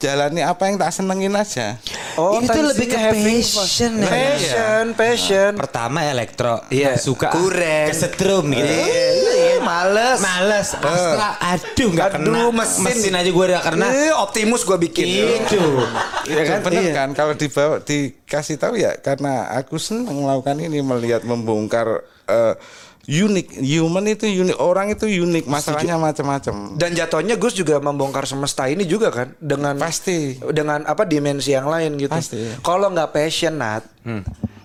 [0.00, 1.76] menjalani apa yang tak senengin aja.
[2.16, 4.00] Ini tuh lebih ke tendensinya having passion fun.
[4.00, 4.08] ya.
[4.08, 5.50] Passion, passion.
[5.60, 6.86] Pertama elektro, Iya.
[6.88, 7.86] nggak suka Kurang.
[7.86, 8.64] kesetrum gitu.
[8.72, 10.18] Iya, males.
[10.18, 12.32] Males, Astra, aduh nggak kena.
[12.32, 13.12] Aduh, mesin.
[13.12, 15.04] aja gue udah karena Eh, Optimus gua bikin.
[15.04, 15.60] itu.
[16.32, 16.92] Ya kan benar Iya.
[16.96, 22.56] kan kalau dibawa dikasih tahu ya karena aku senang melakukan ini melihat membongkar eh,
[23.08, 26.76] unik human itu unik orang itu unik masalahnya macam-macam.
[26.76, 30.36] Dan jatuhnya Gus juga membongkar semesta ini juga kan dengan Pasti.
[30.52, 32.12] dengan apa dimensi yang lain gitu.
[32.12, 32.60] Pasti.
[32.60, 33.82] Kalau nggak passion Nat,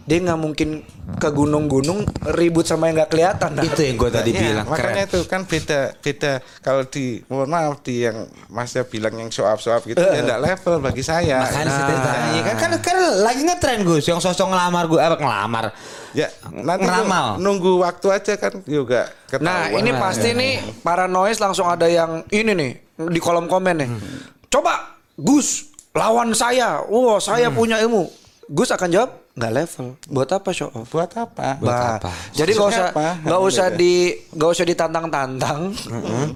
[0.05, 0.85] dia nggak mungkin
[1.17, 3.49] ke gunung-gunung ribut sama yang nggak kelihatan.
[3.51, 3.65] Nat.
[3.65, 5.09] Itu yang gue tadi Iya, bilang makanya keren.
[5.09, 6.31] itu kan beda beda
[6.61, 10.21] kalau di mohon maaf di yang masnya bilang yang show up show up gitu ya
[10.21, 11.41] enggak level bagi saya.
[11.41, 15.17] Makanya Nah, saya tanya kan, kan kan lagi ngetren Gus yang sosok ngelamar gue apa
[15.17, 15.65] ngelamar.
[16.13, 17.27] ya nanti tuh Ngeramal.
[17.37, 19.43] nunggu waktu aja kan juga ketahuan.
[19.43, 20.37] Nah ini Nah, pasti iya.
[20.37, 22.71] nih para noise langsung ada yang ini nih
[23.09, 23.89] di kolom komen nih.
[24.47, 26.79] Coba Gus lawan saya.
[26.83, 28.05] Wow saya punya ilmu.
[28.47, 29.87] Gus akan jawab nggak level.
[30.07, 30.87] Buat apa show off?
[30.87, 31.59] buat apa?
[31.59, 32.07] Bah, apa?
[32.31, 32.87] Jadi nggak usah
[33.19, 33.93] nggak usah di
[34.31, 35.75] nggak usah ditantang-tantang.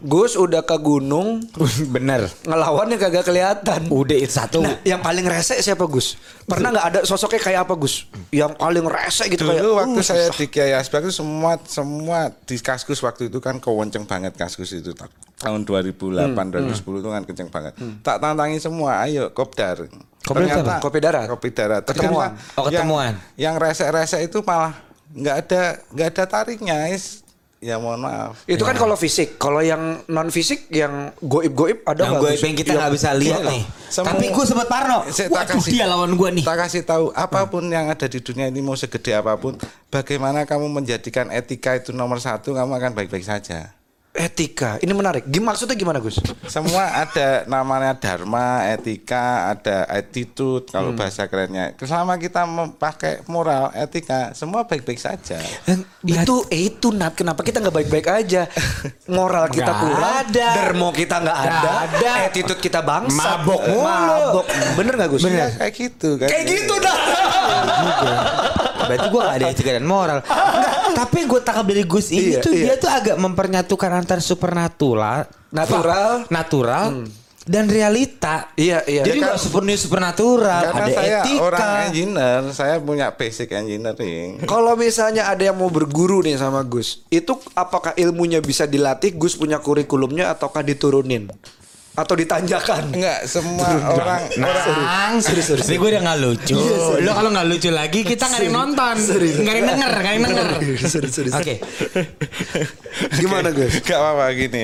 [0.01, 1.39] Gus udah ke gunung
[1.95, 2.27] Bener.
[2.43, 3.87] ngelawan yang kagak kelihatan.
[3.87, 4.59] Udah itu satu.
[4.59, 6.19] Nah, yang paling rese siapa Gus?
[6.43, 8.03] Pernah nggak ada sosoknya kayak apa Gus?
[8.29, 9.63] Yang paling rese gitu kayak.
[9.63, 13.39] Dulu waktu "Uh, saya susah." di Kiai Asbak itu semua semua di Kaskus waktu itu
[13.39, 15.07] kan kewenceng banget Kaskus itu ta-
[15.39, 17.71] tahun 2008 2010 itu kan kenceng banget.
[18.03, 19.87] Tak tantangi semua, ayo kopdar.
[20.29, 20.75] Itu Ternyata- apa?
[20.79, 21.25] Kopi darat?
[21.27, 21.83] Kopi darat.
[21.83, 22.31] Ketemuan.
[22.53, 23.13] Oh, ketemuan.
[23.33, 24.77] Yang, yang rese-rese itu malah
[25.09, 26.77] nggak ada nggak ada tariknya.
[26.89, 27.25] Is,
[27.59, 28.39] Ya mohon maaf.
[28.47, 32.39] Itu kan kalau fisik, kalau yang non fisik yang goib-goib ada Yang Gus?
[32.39, 33.51] yang kita nggak bisa lihat Iya.
[33.51, 33.63] nih.
[33.91, 35.03] Semua- Tapi gue sempat parno.
[35.11, 36.43] Saya Waduh kasih- dia lawan gue nih.
[36.47, 39.59] Tak kasih tahu apa pun yang ada di dunia ini mau segede apa pun,
[39.91, 43.75] bagaimana kamu menjadikan etika itu nomor satu, kamu akan baik-baik saja.
[44.19, 45.23] Etika, ini menarik.
[45.25, 46.19] Gim maksudnya gimana Gus?
[46.43, 51.71] Semua ada namanya dharma, etika, ada attitude kalau bahasa kerennya.
[51.79, 55.39] Selama kita memakai moral, etika, semua baik-baik saja.
[56.03, 58.51] Itu eh, itu Nat, kenapa kita nggak baik-baik aja?
[59.07, 60.47] Moral kita Nggak kurang, ada.
[60.51, 62.11] dermo kita nggak ada, ada.
[62.27, 63.87] attitude kita bangsa, Mabok mulu.
[63.87, 64.45] mabok.
[64.75, 65.23] Bener nggak Gus?
[65.23, 66.27] Ya, kayak gitu kan.
[66.27, 66.97] Kayak gitu dah.
[68.79, 70.17] Berarti gue gak ada etika dan moral.
[70.25, 72.63] Enggak, tapi gue tangkap dari Gus ini Iya, tuh iya.
[72.63, 76.25] dia tuh agak mempernyatukan antara supernatural, Natural.
[76.29, 77.09] natural
[77.49, 78.53] dan realita.
[78.53, 79.01] Iya, iya.
[79.01, 81.41] Jadi nggak sepenuhnya supernatural, Karena ada saya etika.
[81.41, 84.37] orang engineer, saya punya basic engineering.
[84.45, 89.17] Kalau misalnya ada yang mau berguru nih sama Gus, itu apakah ilmunya bisa dilatih?
[89.17, 91.33] Gus punya kurikulumnya ataukah diturunin?
[91.99, 92.95] Atau ditanjakan?
[92.95, 96.55] Enggak, semua orang orang Nang, Ini gue udah gak lucu.
[97.03, 98.95] Lo kalau gak lucu lagi kita gak ada yang nonton.
[99.43, 100.47] Gak ada yang denger, gak ada yang denger.
[101.35, 101.55] Oke.
[103.19, 103.83] Gimana Gus?
[103.83, 104.63] Gak apa-apa gini.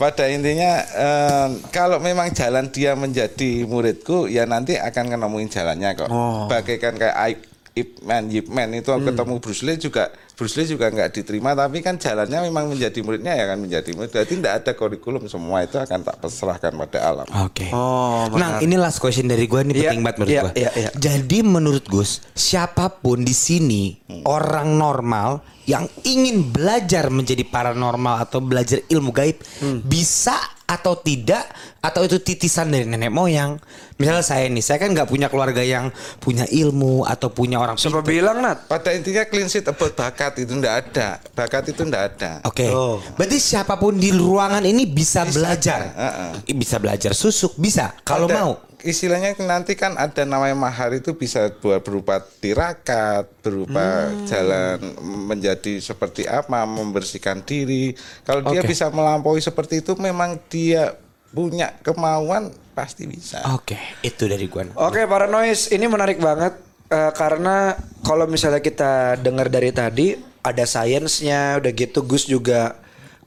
[0.00, 6.08] Pada intinya eh, kalau memang jalan dia menjadi muridku ya nanti akan nemuin jalannya kok.
[6.08, 6.48] Oh.
[6.48, 7.44] Bagaikan kayak
[7.80, 11.80] Ip- Ip Man, Man itu ketemu Bruce Lee juga Bruce Lee juga nggak diterima tapi
[11.80, 14.08] kan jalannya memang menjadi muridnya ya kan menjadi murid.
[14.08, 17.26] Jadi tidak ada kurikulum semua itu akan tak perserahkan pada alam.
[17.44, 17.68] Oke.
[17.70, 20.52] Oh, nah, ini last question dari gue nih Iya, penting banget menurut iya, gue.
[20.56, 20.90] iya, iya.
[20.96, 23.92] Jadi menurut Gus, siapa pun di sini
[24.24, 29.38] orang normal yang ingin belajar menjadi paranormal atau belajar ilmu gaib
[29.84, 30.34] bisa
[30.70, 31.50] atau tidak
[31.82, 33.58] atau itu titisan dari nenek moyang.
[33.98, 35.90] Misalnya saya nih, saya kan nggak punya keluarga yang
[36.22, 38.70] punya ilmu atau punya orang Siapa bilang Nat?
[38.70, 41.08] Pada intinya clean sheet about bakat itu tidak ada.
[41.34, 42.32] Bakat itu tidak ada.
[42.46, 42.70] Oke.
[42.70, 43.02] Oh.
[43.18, 45.90] Berarti siapa pun di ruangan ini bisa, belajar.
[45.90, 46.54] Heeh.
[46.54, 48.69] Bisa belajar susuk, bisa kalau mau.
[48.82, 54.24] Istilahnya nanti kan ada namanya mahar itu bisa buat berupa tirakat, berupa Hmm.
[54.24, 57.92] jalan menjadi seperti apa, membersihkan diri.
[58.24, 58.72] Kalau dia Oke.
[58.72, 60.96] bisa melampaui seperti itu, memang dia
[61.30, 63.44] punya kemauan pasti bisa.
[63.54, 64.66] Oke, itu dari gua.
[64.76, 66.58] Oke, para noise ini menarik banget
[66.90, 72.74] eh, karena kalau misalnya kita dengar dari tadi ada sainsnya, udah gitu Gus juga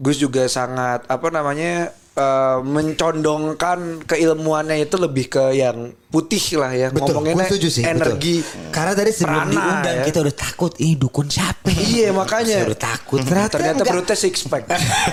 [0.02, 6.88] Gus juga sangat apa namanya eh, mencondongkan keilmuannya itu lebih ke yang putih lah ya
[6.94, 8.70] ngomonginnya gua setuju sih, energi betul.
[8.70, 10.06] Karena tadi sebelum prana, diundang ya.
[10.06, 11.74] kita udah takut, ini dukun siapa?
[11.74, 13.18] Iya makanya Saya udah takut.
[13.18, 13.90] Ternyata, ternyata enggak.
[13.90, 14.64] perutnya six pack.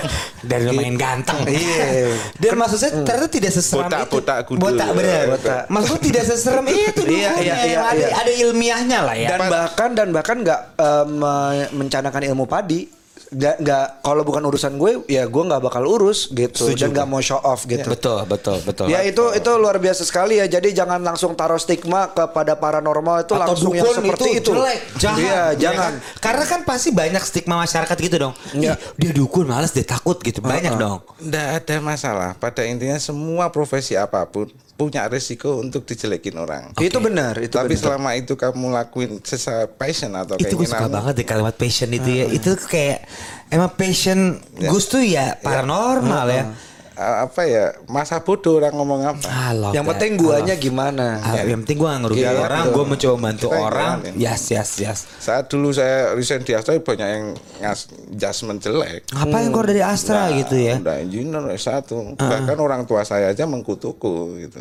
[0.50, 1.40] Dan lumayan ganteng.
[1.48, 2.12] Iya.
[2.44, 4.12] Dan maksud saya ternyata tidak seseram Botak, itu.
[4.12, 4.60] botak, gundul.
[4.60, 5.24] Botak benar.
[5.32, 5.62] Botak.
[5.72, 7.30] Maksudnya tidak seseram itu Iya, dukunnya.
[7.40, 8.08] iya, iya, ada, iya.
[8.20, 9.28] ada ilmiahnya lah ya.
[9.30, 12.99] dan bahkan dan bahkan nggak eh, me- mencanakan ilmu padi
[13.30, 17.22] nggak nggak kalau bukan urusan gue ya gue nggak bakal urus gitu dan nggak mau
[17.22, 18.86] show off gitu betul, betul, betul.
[18.90, 20.46] Ya itu itu luar biasa sekali ya.
[20.50, 24.50] Jadi jangan langsung taruh stigma kepada paranormal itu atau langsung yang dukun seperti itu.
[24.50, 25.18] jelek, jahat.
[25.20, 25.92] Iya, Iya jangan.
[25.94, 25.94] kan?
[26.18, 28.34] Karena kan pasti banyak stigma masyarakat gitu dong.
[28.50, 28.74] Iya.
[28.74, 30.42] Ih, dia dukun, malas dia takut gitu.
[30.42, 30.98] Banyak dong.
[31.22, 32.30] Tidak ada masalah.
[32.34, 34.50] Pada intinya semua profesi apa pun
[34.80, 36.72] punya resiko untuk dijelekin orang.
[36.80, 37.84] Itu benar, itu Tapi benar.
[37.84, 42.08] selama itu kamu lakuin sesuai passion atau itu gue suka banget deh kalimat passion itu
[42.08, 42.24] ya.
[42.32, 43.04] Itu kayak
[43.52, 46.44] emang passion Gus tuh ya paranormal ya.
[46.48, 46.69] eh,
[47.00, 49.24] apa ya masa bodoh orang ngomong apa?
[49.24, 49.96] Ah, love yang that.
[49.96, 51.16] penting guanya gimana.
[51.18, 52.74] Ah, yang penting gue gak ngerugiin Iya, orang, betul.
[52.76, 53.94] gue mencoba bantu Kita orang.
[53.98, 54.14] jalanin.
[54.14, 54.98] Yes, yes, yes.
[55.16, 57.24] Saat dulu saya resign di Astra banyak yang
[57.58, 57.80] ngas
[58.10, 59.00] judgement jelek.
[59.08, 60.76] Ngapain kau dari Astra gitu ya?
[60.76, 61.88] Udah engineer S1.
[62.14, 64.60] Bahkan orang tua saya aja mengkutuku gitu.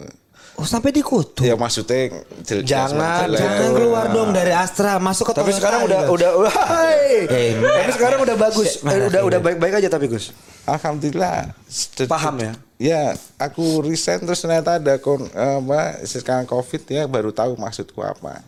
[0.56, 1.40] Oh sampai dikutuk.
[1.42, 2.12] Ya maksudnya
[2.44, 3.40] jel- Jangan, jelek.
[3.40, 6.16] Jangan keluar dong dari Astra, masuk ke Tapi sekarang udah gitu.
[6.16, 7.24] udah udah hai.
[7.24, 8.80] Eh, Tapi sekarang udah bagus.
[8.82, 10.36] Eh, udah udah baik-baik aja tapi Gus.
[10.70, 11.54] Alhamdulillah.
[11.66, 12.54] Sedikit- Paham ya?
[12.80, 13.04] Ya,
[13.36, 18.40] aku resign terus ternyata ada kon, apa sekarang covid ya baru tahu maksudku apa.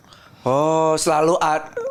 [0.42, 1.36] Oh, selalu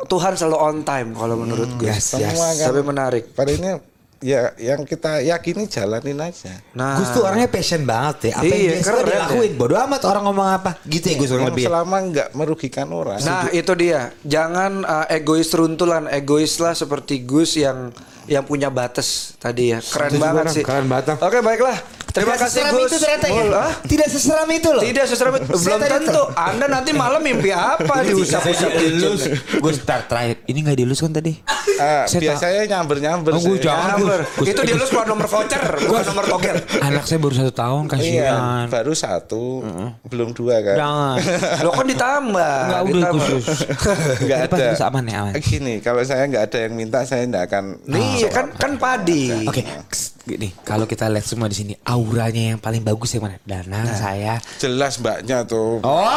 [0.09, 1.87] Tuhan selalu on time kalau menurut Gus.
[1.87, 2.33] yes, yes.
[2.33, 2.65] Semua kan.
[2.67, 3.23] Tapi menarik.
[3.31, 3.77] Pada ini
[4.21, 6.53] ya yang kita yakini jalanin aja.
[6.71, 8.33] Nah, Gus tuh orangnya passion banget ya.
[8.37, 9.21] Apa Iya, yang dia dia ya.
[9.25, 9.51] lakuin.
[9.57, 10.71] Bodoh amat orang ngomong apa.
[10.83, 11.63] Gitu ya Gus kurang Yang lebih.
[11.63, 11.67] ya?
[11.67, 13.19] selama nggak merugikan orang.
[13.19, 17.89] Nah itu dia, jangan uh, egois runtulan, egois lah seperti Gus yang
[18.25, 20.63] yang punya batas tadi ya, keren Setuju banget orang, sih.
[20.63, 21.17] keren banget.
[21.17, 21.77] Oke baiklah,
[22.11, 22.83] Terima Tidak kasih seseram Gus.
[22.83, 23.33] itu ternyata ya.
[23.37, 23.71] Mul, ah?
[23.81, 24.81] Tidak seseram itu loh.
[24.81, 25.47] Tidak seseram itu.
[25.49, 26.23] Belum tentu.
[26.33, 29.21] Anda nanti malam mimpi apa diusap-usap dilus.
[29.53, 30.35] Gue start terakhir.
[30.43, 31.33] Ini nggak dilus kan tadi?
[31.79, 33.95] Ah, Saya biasanya nyamber-nyamber Oh, gue jangan.
[33.95, 34.19] Nyamber.
[34.35, 34.45] Gus.
[34.45, 36.57] Itu dia lu keluar nomor voucher, bukan nomor togel.
[36.79, 38.65] Anak saya baru satu tahun Iya, kasihan.
[38.67, 39.43] baru satu,
[40.05, 40.75] belum dua kan.
[40.77, 41.17] Jangan.
[41.65, 42.53] Lo kan ditambah.
[42.61, 43.25] Enggak udah ditambah.
[43.25, 43.57] khusus.
[44.27, 44.85] Nggak Lepas ada.
[44.85, 45.33] aman ya aman.
[45.39, 47.63] Gini, kalau saya nggak ada yang minta, saya nggak akan.
[47.87, 49.47] Nih kan kan padi.
[49.47, 53.37] Oke, kss, gini kalau kita lihat semua di sini auranya yang paling bagus yang mana?
[53.41, 54.37] Danang, saya.
[54.57, 55.81] Jelas mbaknya tuh.
[55.81, 56.07] Oh,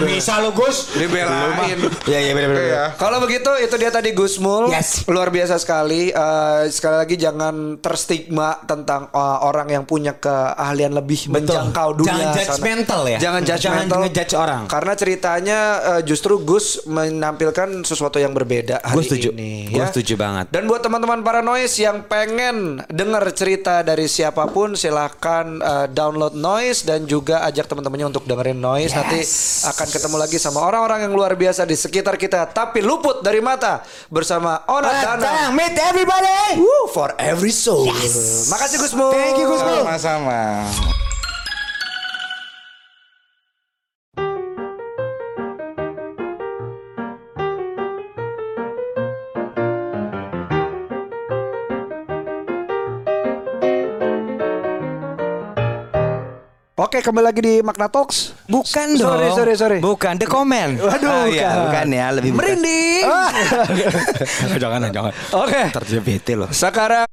[0.00, 0.92] bisa lo Gus.
[0.92, 1.76] Dibelain.
[2.04, 2.84] Iya iya benar Oke ya.
[2.94, 5.04] Kalau begitu itu dia tadi Gusmul Yes.
[5.06, 6.08] luar biasa sekali.
[6.08, 12.08] Eh, sekali lagi jangan terstigma tentang eh, orang yang punya keahlian lebih menjangkau dunia.
[12.08, 12.40] Jangan sana.
[12.48, 13.18] judgmental ya.
[13.18, 13.98] Jangan Jangan judgmental.
[14.02, 14.62] ngejudge orang.
[14.66, 15.58] Karena ceritanya
[15.90, 19.28] eh, justru Gus menampilkan sesuatu yang berbeda hari Gua setuju.
[19.32, 19.68] ini.
[19.68, 19.90] Gua ya.
[19.90, 20.46] setuju banget.
[20.50, 26.38] Dan buat teman-teman para noise yang pengen dengar cerita dari siapa pun, silahkan eh, download
[26.38, 28.94] noise dan juga ajak teman-temannya untuk dengerin noise.
[28.94, 29.20] Nanti
[29.66, 33.82] akan ketemu lagi sama orang-orang yang luar biasa di sekitar kita, tapi luput dari mata
[34.12, 35.16] bersama Ona Dana.
[35.18, 36.60] Danang, meet everybody.
[36.60, 37.88] Woo, for every soul.
[38.52, 39.12] Makasih Gusmul.
[39.14, 39.82] Thank you, Gusmul.
[39.82, 41.07] Sama-sama.
[56.88, 58.32] Oke, kembali lagi di Makna Talks.
[58.48, 59.36] Bukan Sorry, dong.
[59.36, 59.78] sorry, sorry.
[59.78, 60.80] Bukan the comment.
[60.80, 61.60] Waduh, Ah, iya, bukan.
[61.68, 62.40] bukan ya, lebih bukan.
[62.48, 63.02] Merinding.
[64.64, 65.12] jangan jangan.
[65.36, 65.62] Oke.
[65.68, 66.48] Terjadi bete loh.
[66.48, 67.04] Sekarang